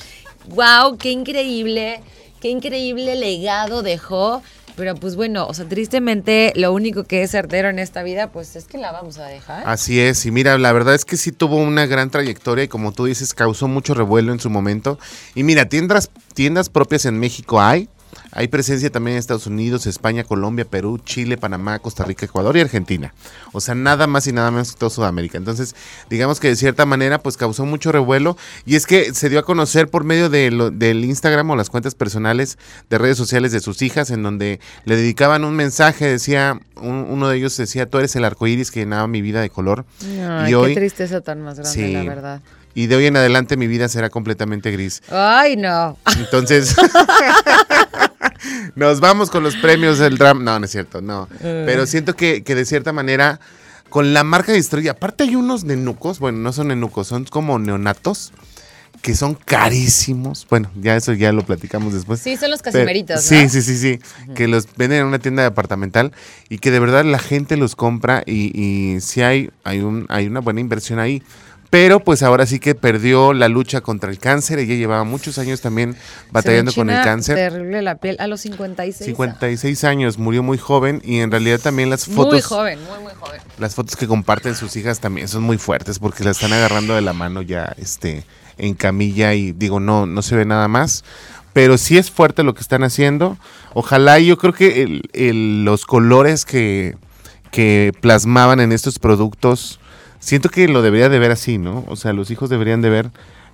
wow, 0.48 0.96
qué 0.98 1.10
increíble, 1.10 2.00
qué 2.40 2.48
increíble 2.50 3.14
legado 3.16 3.82
dejó. 3.82 4.42
Pero 4.76 4.95
pues 4.95 5.16
bueno, 5.16 5.47
o 5.47 5.54
sea, 5.54 5.66
tristemente 5.66 6.52
lo 6.54 6.73
único 6.73 7.04
que 7.04 7.23
es 7.23 7.30
certero 7.30 7.71
en 7.71 7.78
esta 7.78 8.02
vida, 8.02 8.30
pues 8.30 8.56
es 8.56 8.66
que 8.66 8.78
la 8.78 8.92
vamos 8.92 9.18
a 9.18 9.26
dejar. 9.26 9.62
Así 9.66 10.00
es, 10.00 10.25
y 10.26 10.30
mira, 10.30 10.59
la 10.59 10.73
verdad 10.73 10.95
es 10.95 11.04
que 11.04 11.16
sí 11.16 11.33
tuvo 11.33 11.56
una 11.56 11.87
gran 11.87 12.11
trayectoria 12.11 12.64
y 12.64 12.68
como 12.68 12.92
tú 12.92 13.06
dices, 13.06 13.35
causó 13.35 13.68
mucho 13.68 13.95
revuelo 13.95 14.33
en 14.33 14.40
su 14.40 14.50
momento. 14.50 14.99
Y 15.35 15.42
mira, 15.42 15.68
tiendas, 15.68 16.11
tiendas 16.35 16.68
propias 16.68 17.06
en 17.06 17.18
México 17.18 17.61
hay. 17.61 17.88
Hay 18.32 18.48
presencia 18.48 18.90
también 18.90 19.14
en 19.16 19.18
Estados 19.18 19.46
Unidos, 19.46 19.86
España, 19.86 20.25
Colombia, 20.25 20.64
Perú, 20.64 20.98
Chile, 20.98 21.36
Panamá, 21.38 21.78
Costa 21.78 22.04
Rica, 22.04 22.26
Ecuador 22.26 22.56
y 22.56 22.60
Argentina. 22.60 23.14
O 23.52 23.60
sea, 23.60 23.75
nada 23.75 24.06
más 24.06 24.26
y 24.26 24.32
nada 24.32 24.50
menos 24.50 24.72
que 24.72 24.78
todo 24.78 24.90
Sudamérica. 24.90 25.38
Entonces, 25.38 25.75
digamos 26.10 26.38
que 26.40 26.48
de 26.48 26.56
cierta 26.56 26.84
manera, 26.86 27.22
pues 27.22 27.36
causó 27.36 27.64
mucho 27.64 27.92
revuelo. 27.92 28.36
Y 28.66 28.76
es 28.76 28.86
que 28.86 29.14
se 29.14 29.28
dio 29.30 29.38
a 29.38 29.42
conocer 29.44 29.88
por 29.88 30.04
medio 30.04 30.28
de 30.28 30.50
lo- 30.50 30.70
del 30.70 31.04
Instagram 31.04 31.50
o 31.50 31.56
las 31.56 31.70
cuentas 31.70 31.94
personales 31.94 32.58
de 32.90 32.98
redes 32.98 33.16
sociales 33.16 33.52
de 33.52 33.60
sus 33.60 33.80
hijas, 33.82 34.10
en 34.10 34.22
donde 34.22 34.60
le 34.84 34.96
dedicaban 34.96 35.44
un 35.44 35.54
mensaje, 35.54 36.06
decía, 36.06 36.58
un- 36.76 37.06
uno 37.08 37.28
de 37.28 37.36
ellos 37.38 37.56
decía, 37.56 37.86
tú 37.88 37.98
eres 37.98 38.14
el 38.16 38.25
arco 38.25 38.46
iris 38.46 38.70
que 38.70 38.80
llenaba 38.80 39.06
mi 39.08 39.22
vida 39.22 39.40
de 39.40 39.50
color. 39.50 39.86
Ay, 40.28 40.50
y 40.50 40.54
hoy, 40.54 40.75
qué 40.75 40.80
tristeza 40.80 41.20
tan 41.22 41.40
más 41.42 41.58
grande, 41.58 41.72
Sí. 41.86 41.92
la 41.92 42.02
verdad. 42.02 42.42
y 42.75 42.88
de 42.88 42.96
hoy 42.96 43.06
en 43.06 43.16
adelante 43.16 43.56
mi 43.56 43.66
vida 43.68 43.88
será 43.88 44.10
completamente 44.10 44.70
gris. 44.70 45.02
Ay, 45.10 45.56
no. 45.56 45.96
Entonces, 46.18 46.76
nos 48.74 49.00
vamos 49.00 49.30
con 49.30 49.42
los 49.42 49.56
premios 49.56 49.98
del 49.98 50.18
drama. 50.18 50.42
No, 50.42 50.58
no 50.58 50.64
es 50.66 50.70
cierto, 50.72 51.00
no. 51.00 51.28
Pero 51.40 51.86
siento 51.86 52.14
que, 52.14 52.42
que 52.42 52.54
de 52.54 52.64
cierta 52.64 52.92
manera, 52.92 53.40
con 53.88 54.12
la 54.14 54.24
marca 54.24 54.52
Destroy, 54.52 54.88
aparte 54.88 55.24
hay 55.24 55.36
unos 55.36 55.64
nenucos, 55.64 56.18
bueno, 56.18 56.38
no 56.38 56.52
son 56.52 56.68
nenucos, 56.68 57.06
son 57.08 57.24
como 57.24 57.58
neonatos, 57.58 58.32
que 59.02 59.14
son 59.14 59.34
carísimos. 59.34 60.46
Bueno, 60.50 60.70
ya 60.80 60.96
eso 60.96 61.12
ya 61.12 61.30
lo 61.32 61.44
platicamos 61.44 61.92
después. 61.92 62.18
Sí, 62.20 62.36
son 62.36 62.50
los 62.50 62.62
Pero- 62.62 62.72
casimeritos, 62.72 63.22
Sí, 63.22 63.48
sí, 63.48 63.62
sí, 63.62 63.76
sí. 63.76 64.00
Que 64.34 64.48
los 64.48 64.66
venden 64.76 65.00
en 65.00 65.06
una 65.06 65.18
tienda 65.18 65.42
departamental 65.42 66.12
y 66.48 66.58
que 66.58 66.70
de 66.70 66.80
verdad 66.80 67.04
la 67.04 67.18
gente 67.18 67.56
los 67.56 67.76
compra 67.76 68.22
y, 68.26 68.50
y 68.60 69.00
sí 69.00 69.22
hay, 69.22 69.50
hay, 69.64 69.80
un, 69.80 70.06
hay 70.08 70.26
una 70.26 70.40
buena 70.40 70.60
inversión 70.60 70.98
ahí. 70.98 71.22
Pero 71.70 72.00
pues 72.00 72.23
ahora 72.23 72.46
sí 72.46 72.58
que 72.61 72.75
perdió 72.75 73.32
la 73.32 73.49
lucha 73.49 73.80
contra 73.80 74.11
el 74.11 74.18
cáncer. 74.18 74.58
Ella 74.58 74.75
llevaba 74.76 75.04
muchos 75.04 75.38
años 75.38 75.61
también 75.61 75.96
batallando 76.30 76.73
con 76.73 76.88
el 76.90 77.02
cáncer. 77.02 77.35
Terrible 77.37 77.82
la 77.82 77.96
piel 77.96 78.16
a 78.20 78.26
los 78.28 78.40
56. 78.42 79.04
56 79.06 79.85
años, 79.85 80.18
murió 80.18 80.42
muy 80.42 80.58
joven 80.58 81.02
y 81.04 81.18
en 81.18 81.30
realidad 81.30 81.58
también 81.61 81.90
las 81.90 82.06
fotos, 82.06 82.32
Muy 82.35 82.40
joven, 82.42 82.78
muy, 82.88 83.02
muy 83.02 83.12
joven. 83.18 83.40
las 83.58 83.75
fotos 83.75 83.96
que 83.96 84.06
comparten 84.06 84.54
sus 84.54 84.76
hijas 84.76 85.00
también 85.00 85.28
son 85.28 85.42
muy 85.42 85.58
fuertes 85.58 85.99
porque 85.99 86.25
la 86.25 86.30
están 86.30 86.52
agarrando 86.52 86.94
de 86.94 87.00
la 87.02 87.12
mano 87.12 87.42
ya 87.42 87.73
este 87.78 88.25
en 88.58 88.75
camilla 88.75 89.35
y 89.35 89.52
digo 89.52 89.80
no 89.80 90.06
no 90.06 90.23
se 90.23 90.35
ve 90.35 90.46
nada 90.46 90.66
más 90.68 91.04
pero 91.52 91.76
sí 91.76 91.99
es 91.99 92.11
fuerte 92.11 92.42
lo 92.42 92.54
que 92.54 92.62
están 92.62 92.85
haciendo 92.85 93.37
ojalá 93.75 94.18
y 94.18 94.26
yo 94.26 94.38
creo 94.38 94.54
que 94.54 94.82
el- 94.82 95.02
el- 95.12 95.64
los 95.64 95.85
colores 95.85 96.44
que 96.46 96.96
que 97.50 97.92
plasmaban 98.00 98.61
en 98.61 98.73
estos 98.73 98.99
productos 98.99 99.78
siento 100.26 100.49
que 100.49 100.66
lo 100.66 100.83
debería 100.83 101.09
de 101.09 101.21
ver 101.21 101.30
así 101.30 101.56
no 101.56 101.85
o 101.87 101.95
sea 101.95 102.12
los 102.12 102.30
hijos 102.33 102.50
deberían 102.50 102.83
de 102.83 102.90
ver 102.90 103.11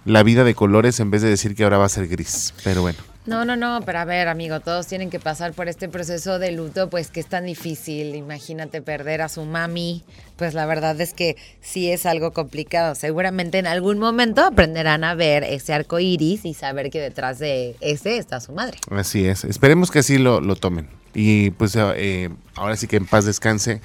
la 0.07 0.23
vida 0.23 0.43
de 0.43 0.55
colores 0.55 0.99
en 1.01 1.11
vez 1.11 1.21
de 1.21 1.29
decir 1.29 1.55
que 1.55 1.65
ahora 1.65 1.77
va 1.77 1.85
a 1.85 1.91
ser 1.91 2.09
gris 2.09 2.55
pero 2.65 2.81
bueno 2.81 2.99
No, 3.25 3.45
no, 3.45 3.55
no, 3.55 3.83
pero 3.87 4.01
a 4.01 4.05
ver, 4.05 4.27
amigo, 4.27 4.59
todos 4.59 4.89
tienen 4.89 5.09
que 5.09 5.21
pasar 5.21 5.53
por 5.53 5.69
este 5.69 5.89
proceso 5.89 6.41
de 6.41 6.51
luto, 6.51 6.91
pues 6.91 7.13
que 7.13 7.21
es 7.21 7.27
tan 7.27 7.45
difícil. 7.47 8.17
Imagínate 8.17 8.83
perder 8.83 9.23
a 9.23 9.29
su 9.29 9.45
mami. 9.45 10.03
Pues 10.37 10.55
la 10.55 10.67
verdad 10.67 11.01
es 11.01 11.15
que 11.15 11.37
sí 11.61 11.89
es 11.89 12.05
algo 12.05 12.33
complicado. 12.33 12.97
Seguramente 12.97 13.59
en 13.59 13.69
algún 13.69 14.01
momento 14.01 14.43
aprenderán 14.43 15.05
a 15.05 15.15
ver 15.15 15.45
ese 15.45 15.73
arco 15.73 16.01
iris 16.01 16.45
y 16.45 16.53
saber 16.53 16.91
que 16.91 17.01
detrás 17.01 17.39
de 17.39 17.77
ese 17.81 18.17
está 18.17 18.41
su 18.41 18.51
madre. 18.51 18.79
Así 18.91 19.25
es. 19.25 19.45
Esperemos 19.45 19.93
que 19.93 20.01
así 20.01 20.19
lo, 20.19 20.41
lo 20.41 20.57
tomen. 20.57 20.89
Y 21.15 21.51
pues 21.51 21.77
eh, 21.77 22.29
ahora 22.57 22.77
sí 22.77 22.89
que 22.89 22.97
en 22.97 23.07
paz 23.07 23.25
descanse 23.25 23.81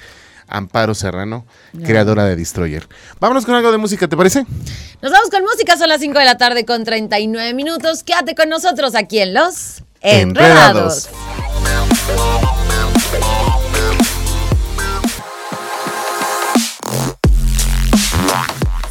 Amparo 0.48 0.94
Serrano, 0.94 1.46
creadora 1.84 2.24
de 2.24 2.36
Destroyer. 2.36 2.88
Vámonos 3.20 3.44
con 3.44 3.54
algo 3.54 3.70
de 3.70 3.78
música, 3.78 4.08
¿te 4.08 4.16
parece? 4.16 4.44
Nos 5.00 5.12
vamos 5.12 5.30
con 5.30 5.42
música, 5.42 5.76
son 5.76 5.88
las 5.88 6.00
5 6.00 6.18
de 6.18 6.24
la 6.24 6.38
tarde 6.38 6.64
con 6.64 6.84
39 6.84 7.54
minutos. 7.54 8.02
Quédate 8.02 8.34
con 8.34 8.48
nosotros 8.48 8.94
aquí 8.94 9.20
en 9.20 9.34
Los 9.34 9.82
Enredados. 10.00 11.08
Enredados. 11.08 12.47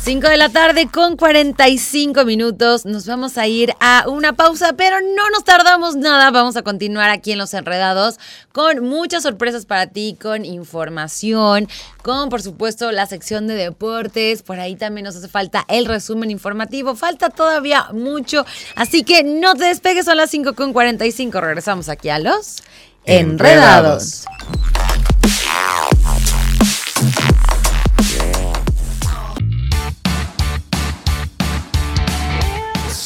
Cinco 0.08 0.30
de 0.30 0.38
la 0.38 0.48
tarde 0.48 0.88
con 0.88 1.18
45 1.18 2.24
minutos. 2.24 2.86
Nos 2.86 3.06
vamos 3.08 3.38
a 3.38 3.46
ir 3.46 3.74
a 3.82 4.06
una 4.08 4.32
pausa, 4.32 4.72
pero 4.72 5.02
no 5.02 5.30
nos 5.32 5.44
tardamos 5.44 5.98
nada. 5.98 6.32
Vamos 6.32 6.56
a 6.56 6.62
continuar 6.62 7.10
aquí 7.10 7.34
en 7.34 7.38
Los 7.38 7.54
Enredados 7.54 8.18
con 8.54 8.86
muchas 8.86 9.24
sorpresas 9.24 9.66
para 9.66 9.88
ti, 9.88 10.18
con 10.18 10.46
información, 10.46 11.68
con 12.04 12.30
por 12.30 12.42
supuesto 12.42 12.94
la 12.94 13.06
sección 13.06 13.48
de 13.48 13.56
deportes. 13.56 14.44
Por 14.44 14.62
ahí 14.62 14.78
también 14.78 15.04
nos 15.04 15.18
hace 15.18 15.28
falta 15.28 15.66
el 15.68 15.86
resumen 15.86 16.32
informativo. 16.32 16.96
Falta 16.96 17.30
todavía 17.30 17.90
mucho. 17.92 18.46
Así 18.78 19.04
que 19.04 19.26
no 19.26 19.56
te 19.56 19.66
despegues, 19.66 20.06
son 20.06 20.16
las 20.16 20.30
5 20.30 20.54
con 20.56 20.72
45. 20.72 21.42
Regresamos 21.42 21.90
aquí 21.90 22.08
a 22.08 22.20
Los 22.20 22.64
Enredados. 23.04 24.24
Enredados. 24.24 24.77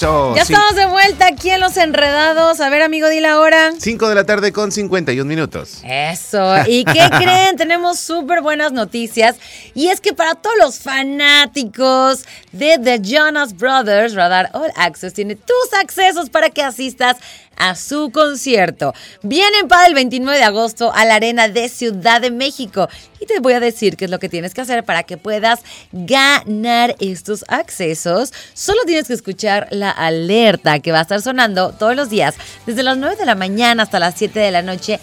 Ya 0.01 0.45
sí. 0.45 0.53
estamos 0.53 0.75
de 0.75 0.85
vuelta 0.87 1.27
aquí 1.27 1.49
en 1.51 1.59
Los 1.59 1.77
Enredados. 1.77 2.59
A 2.59 2.69
ver, 2.69 2.81
amigo, 2.81 3.07
dile 3.07 3.27
ahora. 3.27 3.71
5 3.77 4.09
de 4.09 4.15
la 4.15 4.23
tarde 4.23 4.51
con 4.51 4.71
51 4.71 5.27
minutos. 5.27 5.79
Eso. 5.83 6.55
¿Y 6.67 6.83
qué 6.85 7.07
creen? 7.17 7.55
Tenemos 7.55 7.99
súper 7.99 8.41
buenas 8.41 8.71
noticias. 8.71 9.35
Y 9.75 9.89
es 9.89 10.01
que 10.01 10.13
para 10.13 10.35
todos 10.35 10.55
los 10.57 10.79
fanáticos 10.79 12.25
de 12.51 12.79
The 12.83 12.99
Jonas 13.01 13.55
Brothers, 13.55 14.15
Radar 14.15 14.49
All 14.53 14.71
Access 14.75 15.13
tiene 15.13 15.35
tus 15.35 15.73
accesos 15.79 16.29
para 16.29 16.49
que 16.49 16.63
asistas 16.63 17.17
a 17.61 17.75
su 17.75 18.11
concierto. 18.11 18.93
Vienen 19.21 19.67
para 19.67 19.85
el 19.85 19.93
29 19.93 20.37
de 20.37 20.43
agosto 20.43 20.91
a 20.93 21.05
la 21.05 21.15
Arena 21.15 21.47
de 21.47 21.69
Ciudad 21.69 22.19
de 22.19 22.31
México. 22.31 22.89
Y 23.19 23.27
te 23.27 23.39
voy 23.39 23.53
a 23.53 23.59
decir 23.59 23.97
qué 23.97 24.05
es 24.05 24.11
lo 24.11 24.17
que 24.17 24.29
tienes 24.29 24.55
que 24.55 24.61
hacer 24.61 24.83
para 24.83 25.03
que 25.03 25.17
puedas 25.17 25.59
ganar 25.91 26.95
estos 26.99 27.45
accesos. 27.47 28.33
Solo 28.55 28.79
tienes 28.87 29.07
que 29.07 29.13
escuchar 29.13 29.67
la 29.69 29.91
alerta 29.91 30.79
que 30.79 30.91
va 30.91 30.99
a 30.99 31.03
estar 31.03 31.21
sonando 31.21 31.71
todos 31.71 31.95
los 31.95 32.09
días, 32.09 32.33
desde 32.65 32.81
las 32.81 32.97
9 32.97 33.15
de 33.15 33.25
la 33.27 33.35
mañana 33.35 33.83
hasta 33.83 33.99
las 33.99 34.15
7 34.15 34.39
de 34.39 34.51
la 34.51 34.63
noche 34.63 34.99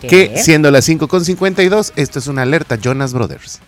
¿Qué? 0.00 0.08
Que 0.08 0.38
siendo 0.42 0.70
las 0.70 0.84
5 0.84 1.08
con 1.08 1.24
52, 1.24 1.94
esto 1.96 2.18
es 2.18 2.26
una 2.26 2.42
alerta 2.42 2.76
Jonas 2.76 3.12
Brothers. 3.12 3.60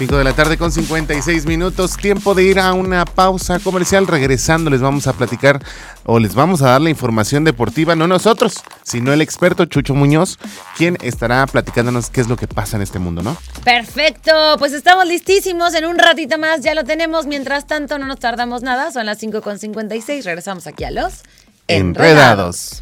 Cinco 0.00 0.16
de 0.16 0.24
la 0.24 0.32
tarde 0.32 0.56
con 0.56 0.72
56 0.72 1.44
minutos, 1.44 1.98
tiempo 1.98 2.34
de 2.34 2.44
ir 2.44 2.58
a 2.58 2.72
una 2.72 3.04
pausa 3.04 3.58
comercial. 3.58 4.06
Regresando 4.06 4.70
les 4.70 4.80
vamos 4.80 5.06
a 5.06 5.12
platicar 5.12 5.62
o 6.06 6.18
les 6.18 6.34
vamos 6.34 6.62
a 6.62 6.70
dar 6.70 6.80
la 6.80 6.88
información 6.88 7.44
deportiva, 7.44 7.94
no 7.94 8.06
nosotros, 8.06 8.54
sino 8.82 9.12
el 9.12 9.20
experto 9.20 9.66
Chucho 9.66 9.94
Muñoz, 9.94 10.38
quien 10.78 10.96
estará 11.02 11.46
platicándonos 11.46 12.08
qué 12.08 12.22
es 12.22 12.28
lo 12.28 12.38
que 12.38 12.48
pasa 12.48 12.78
en 12.78 12.82
este 12.82 12.98
mundo, 12.98 13.22
¿no? 13.22 13.36
Perfecto, 13.62 14.32
pues 14.58 14.72
estamos 14.72 15.06
listísimos. 15.06 15.74
En 15.74 15.84
un 15.84 15.98
ratito 15.98 16.38
más 16.38 16.62
ya 16.62 16.74
lo 16.74 16.84
tenemos. 16.84 17.26
Mientras 17.26 17.66
tanto, 17.66 17.98
no 17.98 18.06
nos 18.06 18.20
tardamos 18.20 18.62
nada. 18.62 18.90
Son 18.92 19.04
las 19.04 19.22
5.56. 19.22 20.24
Regresamos 20.24 20.66
aquí 20.66 20.84
a 20.84 20.92
los 20.92 21.24
Enredados. 21.68 22.80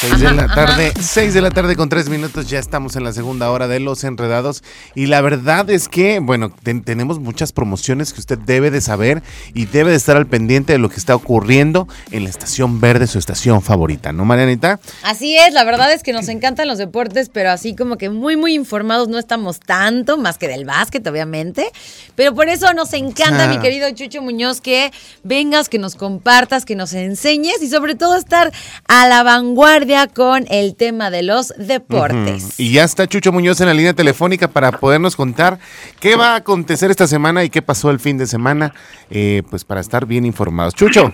Seis 0.00 0.18
de 0.18 0.32
la 0.32 0.46
tarde, 0.46 0.94
6 0.98 1.34
de 1.34 1.42
la 1.42 1.50
tarde 1.50 1.76
con 1.76 1.90
3 1.90 2.08
minutos, 2.08 2.48
ya 2.48 2.58
estamos 2.58 2.96
en 2.96 3.04
la 3.04 3.12
segunda 3.12 3.50
hora 3.50 3.68
de 3.68 3.80
Los 3.80 4.02
Enredados. 4.02 4.64
Y 4.94 5.08
la 5.08 5.20
verdad 5.20 5.68
es 5.68 5.90
que, 5.90 6.20
bueno, 6.20 6.50
tenemos 6.86 7.18
muchas 7.18 7.52
promociones 7.52 8.14
que 8.14 8.20
usted 8.20 8.38
debe 8.38 8.70
de 8.70 8.80
saber 8.80 9.22
y 9.52 9.66
debe 9.66 9.90
de 9.90 9.98
estar 9.98 10.16
al 10.16 10.26
pendiente 10.26 10.72
de 10.72 10.78
lo 10.78 10.88
que 10.88 10.96
está 10.96 11.14
ocurriendo 11.14 11.86
en 12.12 12.24
la 12.24 12.30
estación 12.30 12.80
verde, 12.80 13.06
su 13.08 13.18
estación 13.18 13.60
favorita, 13.60 14.10
¿no, 14.10 14.24
Marianita? 14.24 14.80
Así 15.02 15.36
es, 15.36 15.52
la 15.52 15.64
verdad 15.64 15.92
es 15.92 16.02
que 16.02 16.14
nos 16.14 16.28
encantan 16.28 16.66
los 16.66 16.78
deportes, 16.78 17.28
pero 17.28 17.50
así 17.50 17.76
como 17.76 17.98
que 17.98 18.08
muy, 18.08 18.38
muy 18.38 18.54
informados 18.54 19.08
no 19.08 19.18
estamos 19.18 19.60
tanto, 19.60 20.16
más 20.16 20.38
que 20.38 20.48
del 20.48 20.64
básquet, 20.64 21.06
obviamente, 21.06 21.70
pero 22.14 22.34
por 22.34 22.48
eso 22.48 22.72
nos 22.72 22.94
encanta, 22.94 23.48
mi 23.48 23.58
querido 23.58 23.90
Chucho 23.90 24.22
Muñoz, 24.22 24.62
que 24.62 24.92
vengas, 25.24 25.68
que 25.68 25.78
nos 25.78 25.94
compartas, 25.94 26.64
que 26.64 26.74
nos 26.74 26.94
enseñes 26.94 27.60
y 27.60 27.68
sobre 27.68 27.96
todo 27.96 28.16
estar 28.16 28.50
a 28.88 29.06
la 29.06 29.22
vanguardia 29.22 29.89
con 30.14 30.44
el 30.50 30.76
tema 30.76 31.10
de 31.10 31.22
los 31.22 31.48
deportes. 31.56 32.60
Y 32.60 32.72
ya 32.72 32.84
está 32.84 33.08
Chucho 33.08 33.32
Muñoz 33.32 33.60
en 33.60 33.66
la 33.66 33.74
línea 33.74 33.92
telefónica 33.92 34.46
para 34.48 34.70
podernos 34.72 35.16
contar 35.16 35.58
qué 35.98 36.14
va 36.14 36.34
a 36.34 36.36
acontecer 36.36 36.90
esta 36.90 37.08
semana 37.08 37.42
y 37.42 37.50
qué 37.50 37.60
pasó 37.60 37.90
el 37.90 37.98
fin 37.98 38.16
de 38.16 38.26
semana, 38.26 38.72
eh, 39.10 39.42
pues 39.50 39.64
para 39.64 39.80
estar 39.80 40.06
bien 40.06 40.24
informados. 40.24 40.74
Chucho. 40.74 41.12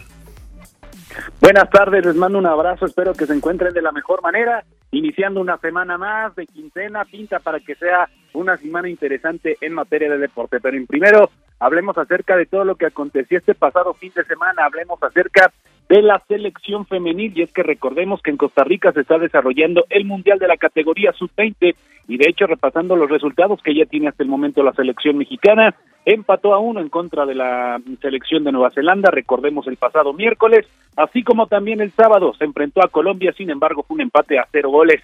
Buenas 1.40 1.70
tardes, 1.70 2.04
les 2.04 2.16
mando 2.16 2.38
un 2.38 2.46
abrazo, 2.46 2.84
espero 2.84 3.14
que 3.14 3.24
se 3.24 3.32
encuentren 3.32 3.72
de 3.72 3.80
la 3.80 3.92
mejor 3.92 4.22
manera, 4.22 4.64
iniciando 4.90 5.40
una 5.40 5.56
semana 5.56 5.96
más 5.96 6.36
de 6.36 6.46
quincena, 6.46 7.06
pinta 7.06 7.38
para 7.38 7.60
que 7.60 7.74
sea 7.76 8.10
una 8.34 8.58
semana 8.58 8.90
interesante 8.90 9.56
en 9.62 9.72
materia 9.72 10.10
de 10.10 10.18
deporte. 10.18 10.60
Pero 10.60 10.76
en 10.76 10.86
primero, 10.86 11.30
hablemos 11.58 11.96
acerca 11.96 12.36
de 12.36 12.44
todo 12.44 12.64
lo 12.64 12.76
que 12.76 12.86
aconteció 12.86 13.38
este 13.38 13.54
pasado 13.54 13.94
fin 13.94 14.12
de 14.14 14.24
semana, 14.24 14.66
hablemos 14.66 15.02
acerca 15.02 15.50
de 15.88 16.02
la 16.02 16.20
selección 16.26 16.84
femenil 16.86 17.32
y 17.36 17.42
es 17.42 17.52
que 17.52 17.62
recordemos 17.62 18.20
que 18.20 18.30
en 18.30 18.36
Costa 18.36 18.64
Rica 18.64 18.92
se 18.92 19.02
está 19.02 19.18
desarrollando 19.18 19.84
el 19.88 20.04
Mundial 20.04 20.38
de 20.38 20.48
la 20.48 20.56
categoría 20.56 21.12
sub-20 21.12 21.74
y 22.08 22.16
de 22.16 22.28
hecho 22.28 22.46
repasando 22.46 22.96
los 22.96 23.08
resultados 23.08 23.62
que 23.62 23.74
ya 23.74 23.84
tiene 23.86 24.08
hasta 24.08 24.22
el 24.22 24.28
momento 24.28 24.62
la 24.62 24.72
selección 24.72 25.16
mexicana, 25.16 25.74
empató 26.04 26.54
a 26.54 26.58
uno 26.58 26.80
en 26.80 26.88
contra 26.88 27.24
de 27.26 27.34
la 27.34 27.80
selección 28.00 28.44
de 28.44 28.52
Nueva 28.52 28.70
Zelanda, 28.70 29.10
recordemos 29.10 29.66
el 29.66 29.76
pasado 29.76 30.12
miércoles, 30.12 30.66
así 30.96 31.22
como 31.22 31.46
también 31.46 31.80
el 31.80 31.92
sábado 31.92 32.32
se 32.34 32.44
enfrentó 32.44 32.84
a 32.84 32.88
Colombia, 32.88 33.32
sin 33.36 33.50
embargo 33.50 33.84
fue 33.84 33.96
un 33.96 34.02
empate 34.02 34.38
a 34.38 34.48
cero 34.50 34.70
goles. 34.70 35.02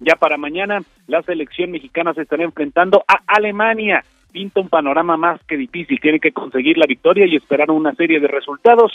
Ya 0.00 0.16
para 0.16 0.36
mañana 0.36 0.80
la 1.06 1.22
selección 1.22 1.70
mexicana 1.70 2.12
se 2.14 2.22
estará 2.22 2.44
enfrentando 2.44 3.04
a 3.06 3.20
Alemania. 3.26 4.04
Pinta 4.32 4.60
un 4.60 4.68
panorama 4.68 5.16
más 5.16 5.40
que 5.44 5.56
difícil, 5.56 6.00
tiene 6.00 6.18
que 6.18 6.32
conseguir 6.32 6.76
la 6.76 6.86
victoria 6.86 7.24
y 7.26 7.36
esperar 7.36 7.70
una 7.70 7.94
serie 7.94 8.18
de 8.18 8.26
resultados 8.26 8.92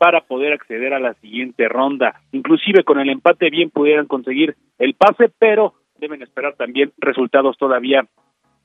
para 0.00 0.22
poder 0.22 0.54
acceder 0.54 0.94
a 0.94 0.98
la 0.98 1.12
siguiente 1.20 1.68
ronda. 1.68 2.22
Inclusive 2.32 2.84
con 2.84 2.98
el 3.00 3.10
empate 3.10 3.50
bien 3.50 3.68
pudieran 3.68 4.06
conseguir 4.06 4.56
el 4.78 4.94
pase, 4.94 5.30
pero 5.38 5.74
deben 5.98 6.22
esperar 6.22 6.54
también 6.54 6.90
resultados 6.96 7.58
todavía 7.58 8.06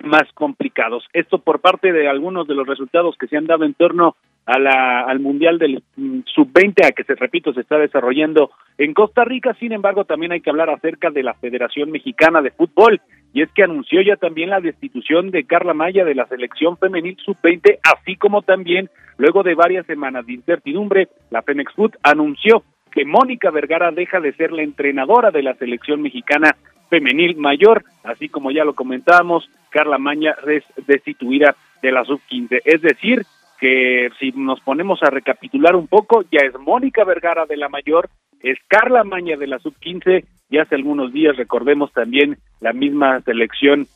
más 0.02 0.24
complicados. 0.34 1.04
Esto 1.12 1.40
por 1.40 1.60
parte 1.60 1.92
de 1.92 2.08
algunos 2.08 2.48
de 2.48 2.56
los 2.56 2.66
resultados 2.66 3.18
que 3.18 3.28
se 3.28 3.36
han 3.36 3.48
dado 3.48 3.66
en 3.66 3.74
torno 3.74 4.16
a 4.46 4.58
la, 4.60 5.02
al 5.02 5.20
Mundial 5.20 5.60
del 5.60 5.84
mm, 5.98 6.20
Sub-20, 6.26 6.86
a 6.86 6.92
que 6.92 7.04
se 7.04 7.16
repito, 7.16 7.54
se 7.54 7.62
está 7.62 7.78
desarrollando 7.80 8.52
en 8.78 8.94
Costa 8.94 9.26
Rica. 9.26 9.54
Sin 9.60 9.74
embargo, 9.74 10.06
también 10.06 10.32
hay 10.32 10.40
que 10.40 10.52
hablar 10.52 10.70
acerca 10.70 11.10
de 11.10 11.24
la 11.24 11.34
Federación 11.34 11.92
Mexicana 11.92 12.42
de 12.42 12.52
Fútbol, 12.52 13.02
y 13.34 13.42
es 13.42 13.52
que 13.52 13.64
anunció 13.64 14.02
ya 14.02 14.16
también 14.16 14.52
la 14.52 14.62
destitución 14.62 15.32
de 15.32 15.44
Carla 15.44 15.74
Maya 15.74 16.06
de 16.06 16.16
la 16.16 16.28
selección 16.28 16.78
femenil 16.78 17.18
Sub-20, 17.26 17.80
así 17.84 18.16
como 18.16 18.42
también, 18.42 18.90
luego 19.18 19.44
de 19.44 19.56
varias 19.56 19.86
semanas 19.86 20.26
de 20.26 20.34
incertidumbre, 20.34 21.08
la 21.30 21.42
Fenex 21.42 21.74
Food 21.74 21.96
anunció 22.04 22.64
que 22.92 23.06
Mónica 23.06 23.52
Vergara 23.52 23.92
deja 23.92 24.20
de 24.20 24.34
ser 24.34 24.52
la 24.52 24.64
entrenadora 24.64 25.32
de 25.32 25.44
la 25.44 25.54
selección 25.56 26.02
mexicana 26.02 26.56
femenil 26.90 27.36
mayor, 27.38 27.84
así 28.04 28.30
como 28.30 28.52
ya 28.52 28.64
lo 28.64 28.74
comentábamos, 28.74 29.50
Carla 29.70 29.98
Maña 29.98 30.36
es 30.48 30.64
destituida 30.88 31.56
de 31.82 31.92
la 31.92 32.06
sub-15. 32.06 32.62
Es 32.64 32.82
decir, 32.82 33.24
que 33.60 34.10
si 34.20 34.32
nos 34.32 34.62
ponemos 34.62 35.02
a 35.04 35.10
recapitular 35.10 35.76
un 35.76 35.88
poco, 35.88 36.24
ya 36.32 36.40
es 36.46 36.58
Mónica 36.60 37.04
Vergara 37.04 37.46
de 37.46 37.58
la 37.58 37.70
mayor, 37.70 38.10
es 38.42 38.58
Carla 38.68 39.04
Maña 39.04 39.38
de 39.38 39.48
la 39.48 39.60
sub-15 39.60 40.24
y 40.50 40.58
hace 40.58 40.76
algunos 40.76 41.12
días 41.12 41.36
recordemos 41.36 41.92
también 41.94 42.38
la 42.62 42.74
misma 42.74 43.22
selección 43.22 43.88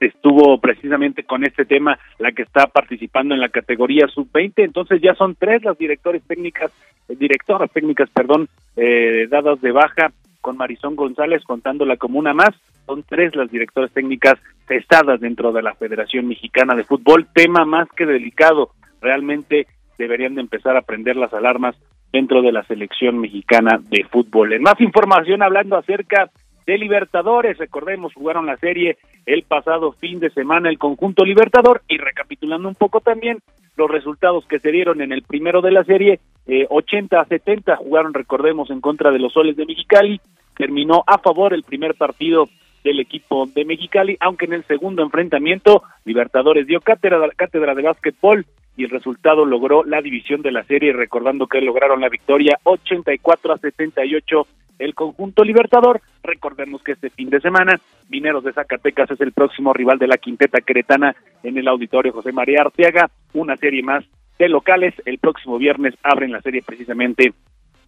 estuvo 0.00 0.58
precisamente 0.60 1.24
con 1.24 1.44
este 1.44 1.64
tema 1.64 1.98
la 2.18 2.32
que 2.32 2.42
está 2.42 2.66
participando 2.66 3.34
en 3.34 3.40
la 3.40 3.48
categoría 3.48 4.06
sub-20, 4.08 4.52
entonces 4.56 5.00
ya 5.02 5.14
son 5.14 5.34
tres 5.34 5.62
las 5.64 5.78
directores 5.78 6.22
técnicas, 6.24 6.72
eh, 7.08 7.16
directoras 7.16 7.70
técnicas, 7.70 8.08
perdón, 8.10 8.48
eh, 8.76 9.26
dadas 9.28 9.60
de 9.60 9.72
baja 9.72 10.12
con 10.40 10.56
Marisol 10.56 10.94
González 10.94 11.42
contándola 11.44 11.96
como 11.96 12.18
una 12.18 12.32
más, 12.32 12.50
son 12.86 13.02
tres 13.02 13.36
las 13.36 13.50
directoras 13.50 13.92
técnicas 13.92 14.34
testadas 14.66 15.20
dentro 15.20 15.52
de 15.52 15.62
la 15.62 15.74
Federación 15.74 16.28
Mexicana 16.28 16.74
de 16.74 16.84
Fútbol, 16.84 17.26
tema 17.34 17.64
más 17.64 17.88
que 17.90 18.06
delicado, 18.06 18.70
realmente 19.00 19.66
deberían 19.98 20.34
de 20.34 20.40
empezar 20.40 20.76
a 20.76 20.82
prender 20.82 21.16
las 21.16 21.32
alarmas 21.34 21.76
dentro 22.12 22.42
de 22.42 22.52
la 22.52 22.64
selección 22.64 23.18
mexicana 23.20 23.80
de 23.88 24.04
fútbol. 24.04 24.52
En 24.52 24.62
más 24.62 24.80
información 24.80 25.42
hablando 25.42 25.76
acerca 25.76 26.30
de 26.66 26.78
Libertadores. 26.78 27.58
Recordemos, 27.58 28.14
jugaron 28.14 28.46
la 28.46 28.56
serie 28.56 28.98
el 29.26 29.42
pasado 29.42 29.92
fin 29.92 30.20
de 30.20 30.30
semana 30.30 30.68
el 30.68 30.78
conjunto 30.78 31.24
Libertador. 31.24 31.82
Y 31.88 31.98
recapitulando 31.98 32.68
un 32.68 32.74
poco 32.74 33.00
también 33.00 33.38
los 33.76 33.90
resultados 33.90 34.44
que 34.46 34.58
se 34.58 34.70
dieron 34.70 35.00
en 35.00 35.12
el 35.12 35.22
primero 35.22 35.62
de 35.62 35.70
la 35.70 35.84
serie, 35.84 36.20
eh, 36.46 36.66
80 36.68 37.20
a 37.20 37.24
70 37.24 37.76
jugaron, 37.76 38.14
recordemos, 38.14 38.70
en 38.70 38.80
contra 38.80 39.10
de 39.10 39.18
los 39.18 39.32
Soles 39.32 39.56
de 39.56 39.66
Mexicali, 39.66 40.20
terminó 40.56 41.04
a 41.06 41.18
favor 41.18 41.54
el 41.54 41.62
primer 41.62 41.94
partido 41.94 42.48
del 42.84 43.00
equipo 43.00 43.46
de 43.46 43.64
Mexicali, 43.64 44.16
aunque 44.20 44.46
en 44.46 44.54
el 44.54 44.64
segundo 44.64 45.02
enfrentamiento 45.02 45.82
Libertadores 46.04 46.66
dio 46.66 46.80
cátedra, 46.80 47.28
cátedra 47.36 47.74
de 47.74 47.82
básquetbol 47.82 48.46
y 48.76 48.84
el 48.84 48.90
resultado 48.90 49.44
logró 49.44 49.84
la 49.84 50.00
división 50.00 50.42
de 50.42 50.52
la 50.52 50.64
serie, 50.64 50.92
recordando 50.92 51.46
que 51.46 51.60
lograron 51.60 52.00
la 52.00 52.08
victoria 52.08 52.58
84 52.62 53.52
a 53.52 53.58
78 53.58 54.46
el 54.80 54.94
conjunto 54.94 55.44
Libertador. 55.44 56.00
Recordemos 56.22 56.82
que 56.82 56.92
este 56.92 57.10
fin 57.10 57.30
de 57.30 57.40
semana 57.40 57.78
Mineros 58.08 58.42
de 58.42 58.52
Zacatecas 58.52 59.10
es 59.10 59.20
el 59.20 59.32
próximo 59.32 59.72
rival 59.72 59.98
de 59.98 60.08
la 60.08 60.18
quinteta 60.18 60.60
queretana 60.60 61.14
en 61.44 61.56
el 61.56 61.68
auditorio 61.68 62.12
José 62.12 62.32
María 62.32 62.62
Arteaga, 62.62 63.08
una 63.34 63.56
serie 63.56 63.82
más 63.82 64.04
de 64.38 64.48
locales. 64.48 64.94
El 65.04 65.18
próximo 65.18 65.58
viernes 65.58 65.94
abren 66.02 66.32
la 66.32 66.40
serie 66.40 66.62
precisamente 66.66 67.32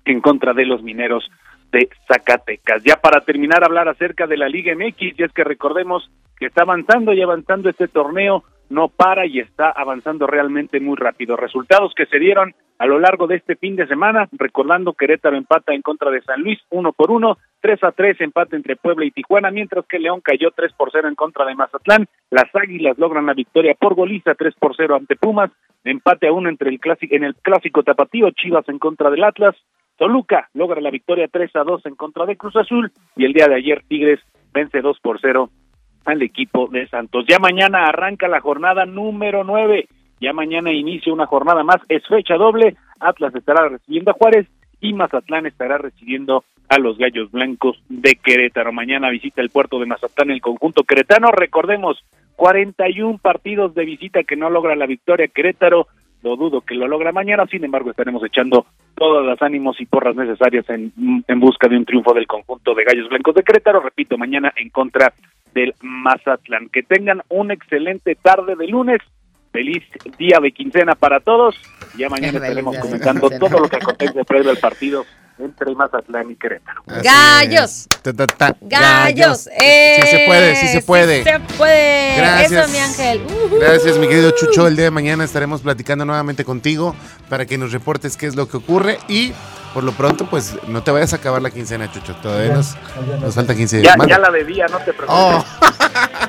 en 0.05 0.21
contra 0.21 0.53
de 0.53 0.67
los 0.67 0.83
Mineros 0.83 1.29
de 1.73 1.89
Zacatecas. 2.07 2.85
Ya 2.85 2.97
para 2.97 3.23
terminar 3.23 3.65
hablar 3.65 3.89
acerca 3.89 4.27
de 4.27 4.37
la 4.37 4.49
Liga 4.49 4.75
MX, 4.75 5.19
y 5.19 5.23
es 5.23 5.33
que 5.33 5.45
recordemos 5.45 6.11
que 6.39 6.47
está 6.47 6.63
avanzando 6.63 7.15
y 7.15 7.23
avanzando 7.23 7.71
este 7.71 7.89
torneo 7.89 8.45
no 8.69 8.89
para 8.89 9.27
y 9.27 9.39
está 9.39 9.71
avanzando 9.71 10.27
realmente 10.27 10.81
muy 10.81 10.97
rápido. 10.97 11.37
Resultados 11.37 11.93
que 11.95 12.07
se 12.07 12.19
dieron 12.19 12.55
a 12.83 12.87
lo 12.87 12.99
largo 12.99 13.29
de 13.29 13.37
este 13.37 13.55
fin 13.55 13.77
de 13.77 13.87
semana, 13.87 14.29
recordando 14.33 14.95
Querétaro 14.95 15.37
empata 15.37 15.73
en 15.73 15.83
contra 15.83 16.11
de 16.11 16.21
San 16.23 16.43
Luis 16.43 16.59
uno 16.71 16.93
por 16.93 17.13
uno, 17.13 17.39
tres 17.61 17.81
a 17.85 17.93
tres 17.93 18.21
empate 18.21 18.57
entre 18.57 18.75
Puebla 18.75 19.05
y 19.05 19.13
Tijuana, 19.13 19.53
mientras 19.53 19.87
que 19.87 20.01
León 20.01 20.21
cayó 20.21 20.51
tres 20.51 20.73
por 20.73 20.91
cero 20.91 21.07
en 21.07 21.15
contra 21.15 21.45
de 21.45 21.55
Mazatlán, 21.55 22.09
las 22.31 22.53
Águilas 22.53 22.99
logran 22.99 23.25
la 23.25 23.35
victoria 23.35 23.77
por 23.79 23.95
goliza 23.95 24.35
tres 24.35 24.57
por 24.59 24.75
cero 24.75 24.97
ante 24.97 25.15
Pumas, 25.15 25.53
empate 25.85 26.27
a 26.27 26.33
uno 26.33 26.49
entre 26.49 26.71
el 26.71 26.81
clásico, 26.81 27.15
en 27.15 27.23
el 27.23 27.37
clásico 27.37 27.85
tapatío, 27.85 28.33
Chivas 28.33 28.69
en 28.69 28.81
contra 28.81 29.11
del 29.11 29.23
Atlas, 29.23 29.55
Toluca 29.97 30.49
logra 30.53 30.81
la 30.81 30.91
victoria 30.91 31.29
tres 31.31 31.55
a 31.55 31.63
dos 31.63 31.87
en 31.87 31.95
contra 31.95 32.27
de 32.27 32.37
Cruz 32.37 32.57
Azul 32.57 32.91
y 33.15 33.25
el 33.25 33.33
día 33.33 33.47
de 33.47 33.55
ayer 33.55 33.85
Tigres 33.87 34.19
vence 34.53 34.81
dos 34.81 34.99
por 34.99 35.21
cero 35.21 35.51
al 36.05 36.21
equipo 36.21 36.67
de 36.67 36.89
Santos. 36.89 37.27
Ya 37.29 37.39
mañana 37.39 37.85
arranca 37.85 38.27
la 38.27 38.41
jornada 38.41 38.87
número 38.87 39.45
nueve. 39.45 39.87
Ya 40.23 40.33
mañana 40.33 40.71
inicia 40.73 41.13
una 41.13 41.27
jornada 41.27 41.65
más. 41.65 41.79
Es 41.89 42.07
fecha 42.07 42.37
doble. 42.37 42.77
Atlas 43.01 43.35
estará 43.35 43.69
recibiendo 43.69 44.13
a 44.13 44.15
Juárez 44.15 44.47
y 44.81 44.93
Mazatlán 44.93 45.47
estará 45.47 45.79
recibiendo 45.79 46.45
a 46.69 46.79
los 46.79 46.97
Gallos 46.97 47.33
Blancos 47.33 47.83
de 47.89 48.15
Querétaro. 48.15 48.73
Mañana 48.73 49.11
visita 49.11 49.43
el 49.43 49.51
puerto 49.51 49.81
de 49.81 49.87
Mazatlán 49.87 50.31
el 50.31 50.41
conjunto 50.41 50.85
queretano. 50.85 51.33
Recordemos, 51.33 52.05
41 52.37 53.19
partidos 53.19 53.75
de 53.75 53.85
visita 53.85 54.23
que 54.23 54.37
no 54.37 54.49
logra 54.49 54.77
la 54.77 54.87
victoria 54.87 55.27
Querétaro. 55.27 55.89
Lo 56.23 56.37
dudo 56.37 56.61
que 56.61 56.77
lo 56.77 56.87
logra 56.87 57.11
mañana, 57.11 57.45
sin 57.47 57.65
embargo 57.65 57.91
estaremos 57.91 58.25
echando 58.25 58.67
todos 58.95 59.27
los 59.27 59.43
ánimos 59.43 59.81
y 59.81 59.87
porras 59.87 60.15
necesarias 60.15 60.71
en, 60.71 60.93
en 61.27 61.41
busca 61.41 61.67
de 61.67 61.77
un 61.77 61.85
triunfo 61.85 62.15
del 62.15 62.29
conjunto 62.29 62.75
de 62.77 62.85
Gallos 62.85 63.09
Blancos 63.09 63.35
de 63.35 63.43
Querétaro. 63.43 63.81
Repito, 63.81 64.17
mañana 64.17 64.53
en 64.55 64.71
contra 64.71 65.13
del 65.53 65.75
Mazatlán. 65.81 66.69
Que 66.69 66.85
tengan 66.85 67.23
una 67.29 67.55
excelente 67.55 68.15
tarde 68.15 68.55
de 68.55 68.69
lunes. 68.69 69.01
Feliz 69.53 69.85
día 70.19 70.39
de 70.41 70.53
quincena 70.53 70.95
para 70.95 71.21
todos. 71.21 71.55
Ya 71.97 72.09
mañana 72.09 72.39
estaremos 72.39 72.79
comentando 72.79 73.29
todo 73.31 73.59
lo 73.59 73.69
que 73.69 73.77
acontece 73.77 74.25
previo 74.25 74.51
al 74.51 74.57
partido 74.57 75.05
entre 75.43 75.75
Mazatlán 75.75 76.31
y 76.31 76.37
Querétaro. 76.37 76.83
Gallos. 76.87 77.89
Gallos. 78.63 79.39
sí 79.39 80.07
se 80.07 80.25
puede, 80.27 80.57
sí 80.57 80.69
se 80.69 80.83
puede. 80.83 81.25
Sí 81.25 81.31
se 81.31 81.41
puede. 81.57 82.17
Gracias. 82.17 82.53
Eso, 82.53 82.73
mi 82.73 82.79
ángel. 82.79 83.27
Gracias, 83.61 83.99
mi 83.99 84.09
querido 84.09 84.31
Chucho. 84.33 84.67
El 84.67 84.77
día 84.77 84.87
de 84.87 84.91
mañana 84.91 85.25
estaremos 85.25 85.63
platicando 85.63 86.05
nuevamente 86.05 86.45
contigo 86.45 86.95
para 87.29 87.47
que 87.47 87.59
nos 87.59 87.73
reportes 87.73 88.17
qué 88.17 88.27
es 88.27 88.37
lo 88.37 88.49
que 88.49 88.57
ocurre 88.57 88.99
y 89.09 89.33
Por 89.75 89.85
lo 89.85 89.93
pronto, 89.93 90.27
pues 90.29 90.55
no 90.69 90.83
te 90.83 90.91
vayas 90.91 91.15
a 91.15 91.17
acabar 91.17 91.41
la 91.41 91.51
quincena, 91.51 91.91
Chucho. 91.91 92.15
Todavía 92.17 92.53
nos, 92.53 92.77
nos 93.21 93.35
falta 93.35 93.55
15 93.55 93.79
días. 93.79 93.97
Ya, 94.07 94.19
la 94.19 94.31
debía, 94.31 94.67
no 94.67 94.79
te 94.79 94.93
preocupes. 94.93 95.09
Oh. 95.09 95.45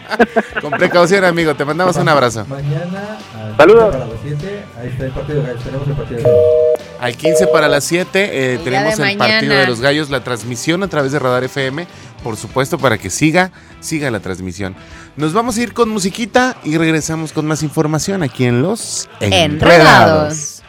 Con 0.61 0.71
precaución, 0.71 1.25
amigo. 1.25 1.53
Te 1.53 1.65
mandamos 1.65 1.97
un 1.97 2.07
abrazo. 2.07 2.45
Mañana 2.45 3.17
a 3.35 3.57
Saludos. 3.57 3.95
para 3.95 4.05
las 4.05 4.19
7, 4.23 4.65
ahí 4.79 4.87
está 4.87 5.05
el 5.05 5.11
partido 5.11 5.43
gallos. 5.43 5.63
Tenemos 5.63 5.87
el 5.87 5.93
partido 5.93 6.21
gallos. 6.23 6.72
Al 7.03 7.17
15 7.17 7.47
para 7.47 7.67
las 7.67 7.83
7 7.83 8.53
eh, 8.53 8.59
tenemos 8.63 8.97
el 8.97 9.17
partido 9.17 9.53
de 9.55 9.67
los 9.67 9.81
gallos, 9.81 10.09
la 10.09 10.23
transmisión 10.23 10.83
a 10.83 10.87
través 10.87 11.11
de 11.11 11.19
Radar 11.19 11.43
FM, 11.43 11.85
por 12.23 12.37
supuesto, 12.37 12.77
para 12.77 12.97
que 12.97 13.09
siga, 13.09 13.51
siga 13.81 14.09
la 14.09 14.21
transmisión. 14.21 14.73
Nos 15.17 15.33
vamos 15.33 15.57
a 15.57 15.63
ir 15.63 15.73
con 15.73 15.89
musiquita 15.89 16.55
y 16.63 16.77
regresamos 16.77 17.33
con 17.33 17.45
más 17.45 17.61
información 17.61 18.23
aquí 18.23 18.45
en 18.45 18.61
Los 18.61 19.09
Enredados. 19.19 20.62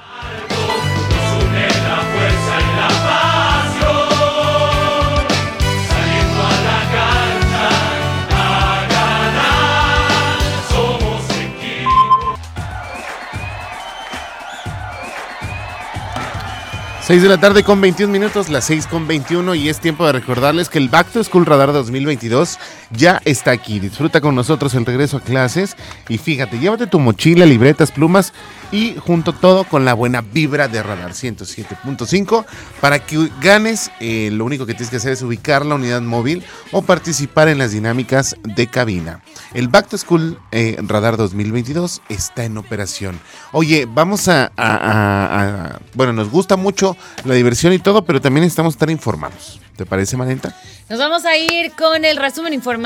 Seis 17.07 17.21
de 17.21 17.29
la 17.29 17.37
tarde 17.37 17.65
con 17.65 17.83
21 17.83 18.11
minutos, 18.11 18.49
las 18.49 18.65
6 18.65 18.87
con 18.87 19.07
21 19.07 19.55
y 19.57 19.69
es 19.69 19.79
tiempo 19.79 20.07
de 20.07 20.13
recordarles 20.13 20.71
que 20.71 20.79
el 20.79 20.89
Back 20.89 21.09
to 21.09 21.23
School 21.23 21.45
Radar 21.45 21.71
2022 21.71 22.59
ya 22.97 23.21
está 23.25 23.51
aquí. 23.51 23.81
Disfruta 23.81 24.21
con 24.21 24.35
nosotros 24.35 24.75
el 24.75 24.87
regreso 24.87 25.19
a 25.19 25.21
clases 25.21 25.77
y 26.09 26.19
fíjate, 26.19 26.59
llévate 26.59 26.87
tu 26.87 26.99
mochila, 26.99 27.47
libretas, 27.47 27.93
plumas 27.93 28.33
y 28.73 28.97
junto 28.99 29.33
todo 29.33 29.65
con 29.65 29.85
la 29.85 29.95
buena 29.95 30.21
vibra 30.21 30.69
de 30.69 30.83
Radar 30.83 31.13
107.5 31.13 32.45
para 32.81 32.99
que 32.99 33.31
ganes. 33.41 33.91
eh, 34.01 34.31
lo 34.33 34.45
único 34.45 34.67
que 34.67 34.75
tienes 34.75 34.91
que 34.91 34.97
hacer 34.97 35.13
es 35.13 35.23
ubicar 35.23 35.65
la 35.65 35.75
unidad 35.77 36.03
móvil 36.03 36.45
o 36.73 36.83
participar 36.83 37.49
en 37.49 37.59
las 37.59 37.73
dinámicas 37.73 38.37
de 38.43 38.67
cabina. 38.67 39.23
El 39.53 39.69
Back 39.69 39.89
to 39.89 39.99
School 39.99 40.39
eh, 40.53 40.77
Radar 40.83 41.17
2022 41.17 42.03
está 42.09 42.45
en 42.45 42.59
operación. 42.59 43.21
Oye, 43.53 43.87
vamos 43.87 44.29
a, 44.29 45.81
Bueno, 45.95 46.13
nos 46.13 46.31
gusta 46.31 46.57
mucho 46.57 46.97
la 47.25 47.35
diversión 47.35 47.73
y 47.73 47.79
todo, 47.79 48.05
pero 48.05 48.21
también 48.21 48.43
necesitamos 48.43 48.75
estar 48.75 48.91
informados. 48.91 49.61
¿Te 49.77 49.85
parece, 49.85 50.17
Malenta? 50.17 50.55
Nos 50.89 50.99
vamos 50.99 51.25
a 51.25 51.37
ir 51.37 51.73
con 51.73 52.05
el 52.05 52.17
resumen 52.17 52.53
informativo 52.53 52.84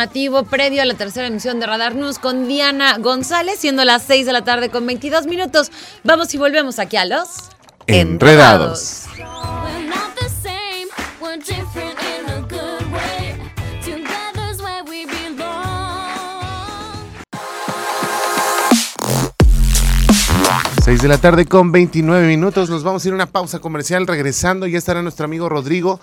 previo 0.48 0.82
a 0.82 0.84
la 0.84 0.94
tercera 0.94 1.26
emisión 1.26 1.58
de 1.58 1.66
Radar 1.66 1.96
News 1.96 2.20
con 2.20 2.46
Diana 2.46 2.98
González, 2.98 3.58
siendo 3.58 3.84
las 3.84 4.04
6 4.04 4.26
de 4.26 4.32
la 4.32 4.44
tarde 4.44 4.70
con 4.70 4.86
22 4.86 5.26
minutos. 5.26 5.72
Vamos 6.04 6.32
y 6.34 6.38
volvemos 6.38 6.78
aquí 6.78 6.96
a 6.96 7.04
los 7.04 7.28
Enredados. 7.88 9.06
6 20.84 21.02
de 21.02 21.08
la 21.08 21.18
tarde 21.18 21.44
con 21.44 21.70
29 21.70 22.26
minutos. 22.26 22.70
Nos 22.70 22.82
vamos 22.82 23.04
a 23.04 23.08
ir 23.08 23.12
a 23.12 23.14
una 23.16 23.26
pausa 23.26 23.58
comercial. 23.58 24.06
Regresando, 24.06 24.66
ya 24.66 24.78
estará 24.78 25.02
nuestro 25.02 25.26
amigo 25.26 25.48
Rodrigo 25.48 26.00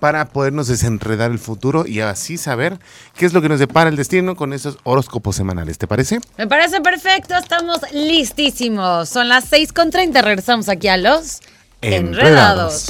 para 0.00 0.26
podernos 0.26 0.68
desenredar 0.68 1.30
el 1.30 1.38
futuro 1.38 1.86
y 1.86 2.00
así 2.00 2.36
saber 2.36 2.78
qué 3.14 3.26
es 3.26 3.32
lo 3.32 3.42
que 3.42 3.48
nos 3.48 3.58
depara 3.58 3.88
el 3.88 3.96
destino 3.96 4.36
con 4.36 4.52
esos 4.52 4.78
horóscopos 4.84 5.36
semanales. 5.36 5.78
¿Te 5.78 5.86
parece? 5.86 6.20
Me 6.36 6.46
parece 6.46 6.80
perfecto, 6.80 7.34
estamos 7.34 7.80
listísimos. 7.92 9.08
Son 9.08 9.28
las 9.28 9.44
6 9.46 9.72
con 9.72 9.90
30, 9.90 10.22
regresamos 10.22 10.68
aquí 10.68 10.88
a 10.88 10.96
los 10.96 11.40
Enredados. 11.82 12.86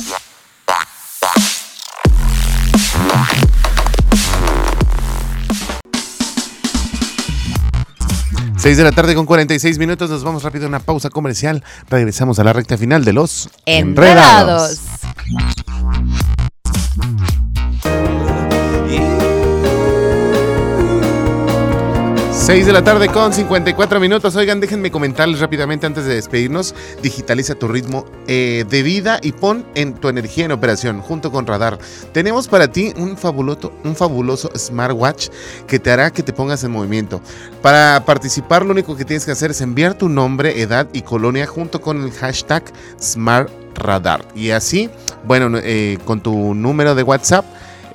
6 8.66 8.78
de 8.78 8.82
la 8.82 8.90
tarde 8.90 9.14
con 9.14 9.26
46 9.26 9.78
minutos. 9.78 10.10
Nos 10.10 10.24
vamos 10.24 10.42
rápido 10.42 10.64
a 10.64 10.68
una 10.68 10.80
pausa 10.80 11.08
comercial. 11.08 11.62
Regresamos 11.88 12.40
a 12.40 12.44
la 12.44 12.52
recta 12.52 12.76
final 12.76 13.04
de 13.04 13.12
los 13.12 13.48
Enredados. 13.64 14.80
6 22.46 22.64
de 22.64 22.72
la 22.72 22.84
tarde 22.84 23.08
con 23.08 23.32
54 23.32 23.98
minutos. 23.98 24.36
Oigan, 24.36 24.60
déjenme 24.60 24.92
comentarles 24.92 25.40
rápidamente 25.40 25.84
antes 25.84 26.04
de 26.04 26.14
despedirnos. 26.14 26.76
Digitaliza 27.02 27.56
tu 27.56 27.66
ritmo 27.66 28.06
eh, 28.28 28.64
de 28.70 28.84
vida 28.84 29.18
y 29.20 29.32
pon 29.32 29.66
en 29.74 29.94
tu 29.94 30.08
energía 30.08 30.44
en 30.44 30.52
operación 30.52 31.00
junto 31.00 31.32
con 31.32 31.44
Radar. 31.44 31.76
Tenemos 32.12 32.46
para 32.46 32.68
ti 32.68 32.94
un 32.96 33.16
fabuloso, 33.16 33.72
un 33.82 33.96
fabuloso 33.96 34.48
smartwatch 34.56 35.26
que 35.66 35.80
te 35.80 35.90
hará 35.90 36.12
que 36.12 36.22
te 36.22 36.32
pongas 36.32 36.62
en 36.62 36.70
movimiento. 36.70 37.20
Para 37.62 38.04
participar, 38.04 38.64
lo 38.64 38.70
único 38.70 38.96
que 38.96 39.04
tienes 39.04 39.24
que 39.24 39.32
hacer 39.32 39.50
es 39.50 39.60
enviar 39.60 39.94
tu 39.94 40.08
nombre, 40.08 40.62
edad 40.62 40.86
y 40.92 41.02
colonia 41.02 41.48
junto 41.48 41.80
con 41.80 42.00
el 42.00 42.12
hashtag 42.12 42.62
SmartRadar. 43.02 44.24
Y 44.36 44.50
así, 44.50 44.88
bueno, 45.24 45.58
eh, 45.60 45.98
con 46.04 46.20
tu 46.20 46.54
número 46.54 46.94
de 46.94 47.02
WhatsApp. 47.02 47.44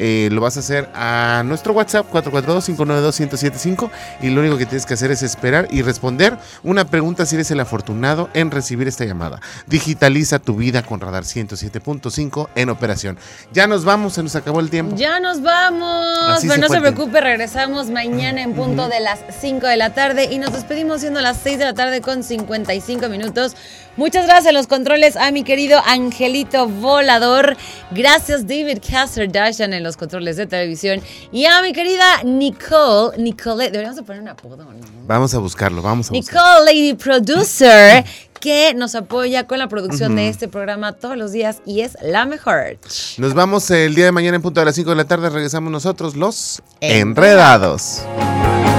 Eh, 0.04 0.30
lo 0.32 0.42
vas 0.42 0.58
a 0.58 0.62
hacer 0.62 0.90
a 0.96 1.44
nuestro 1.46 1.74
WhatsApp 1.74 2.08
442-592-1075 2.12 3.92
y 4.22 4.32
lo 4.32 4.42
único 4.42 4.58
que 4.58 4.66
tienes 4.66 4.88
que 4.88 4.96
hacer 4.96 5.12
es 5.12 5.22
esperar 5.22 5.68
y 5.70 5.84
responder 5.84 6.40
una 6.64 6.86
pregunta 6.86 7.24
si 7.28 7.36
eres 7.36 7.52
el 7.52 7.60
afortunado 7.60 8.28
en 8.34 8.50
recibir 8.50 8.88
esta 8.88 9.06
llamada. 9.06 9.40
Digitaliza 9.68 10.40
tu 10.40 10.56
vida 10.56 10.82
con 10.82 11.00
Radar 11.02 11.24
107.5 11.24 12.50
en 12.56 12.70
operación. 12.70 13.20
Ya 13.54 13.68
nos 13.68 13.86
vamos, 13.86 14.14
se 14.14 14.24
nos 14.24 14.36
acabó 14.36 14.60
el 14.60 14.72
tiempo. 14.72 14.96
Ya 14.96 15.20
nos 15.20 15.44
vamos. 15.44 16.30
Así 16.30 16.48
Pero 16.48 16.56
se 16.56 16.62
no 16.62 16.68
se 16.68 16.74
tiempo. 16.80 16.96
preocupe, 16.96 17.22
regresamos 17.22 17.92
mañana 17.92 18.42
en 18.42 18.54
punto 18.54 18.90
de 18.90 19.02
las 19.02 19.20
5 19.40 19.68
de 19.68 19.78
la 19.78 19.94
tarde 19.94 20.30
y 20.32 20.40
nos 20.40 20.52
despedimos 20.52 21.02
siendo 21.02 21.22
las 21.22 21.38
6 21.44 21.60
de 21.60 21.66
la 21.66 21.74
tarde 21.76 22.02
con 22.02 22.24
55 22.24 23.08
minutos. 23.08 23.56
Muchas 23.98 24.26
gracias 24.26 24.48
a 24.48 24.52
los 24.54 24.68
controles 24.68 25.18
a 25.18 25.32
mi 25.32 25.44
querido 25.44 25.82
Angelito 25.86 26.68
Volador. 26.68 27.58
Gracias 27.92 28.48
David 28.48 28.80
Casterdashan 28.90 29.74
en 29.74 29.84
los 29.84 29.98
controles 29.98 30.38
de 30.38 30.48
televisión. 30.48 31.02
Y 31.32 31.46
a 31.46 31.62
mi 31.62 31.74
querida 31.74 32.24
Nicole. 32.24 33.18
Nicole, 33.18 33.66
deberíamos 33.66 33.98
de 33.98 34.04
poner 34.04 34.22
un 34.22 34.30
apodo, 34.30 34.58
¿no? 34.58 34.72
Vamos 35.08 35.34
a 35.34 35.40
buscarlo, 35.40 35.82
vamos 35.82 36.10
a 36.10 36.14
buscarlo. 36.14 36.60
Nicole, 36.62 36.74
Lady 36.74 36.94
Producer, 36.94 38.06
que 38.40 38.74
nos 38.76 38.96
apoya 38.96 39.46
con 39.46 39.60
la 39.60 39.68
producción 39.68 40.16
de 40.16 40.30
este 40.30 40.48
programa 40.48 40.94
todos 40.94 41.18
los 41.18 41.34
días 41.34 41.58
y 41.66 41.82
es 41.82 41.98
la 42.02 42.26
mejor. 42.26 42.78
Nos 43.18 43.34
vamos 43.34 43.70
el 43.72 43.94
día 43.94 44.06
de 44.06 44.12
mañana 44.14 44.38
en 44.38 44.42
punto 44.42 44.62
de 44.62 44.66
las 44.68 44.76
5 44.76 44.90
de 44.90 44.96
la 44.96 45.06
tarde. 45.06 45.30
Regresamos 45.30 45.70
nosotros, 45.72 46.16
los 46.16 46.62
Enredados. 46.80 48.02
enredados. 48.02 48.71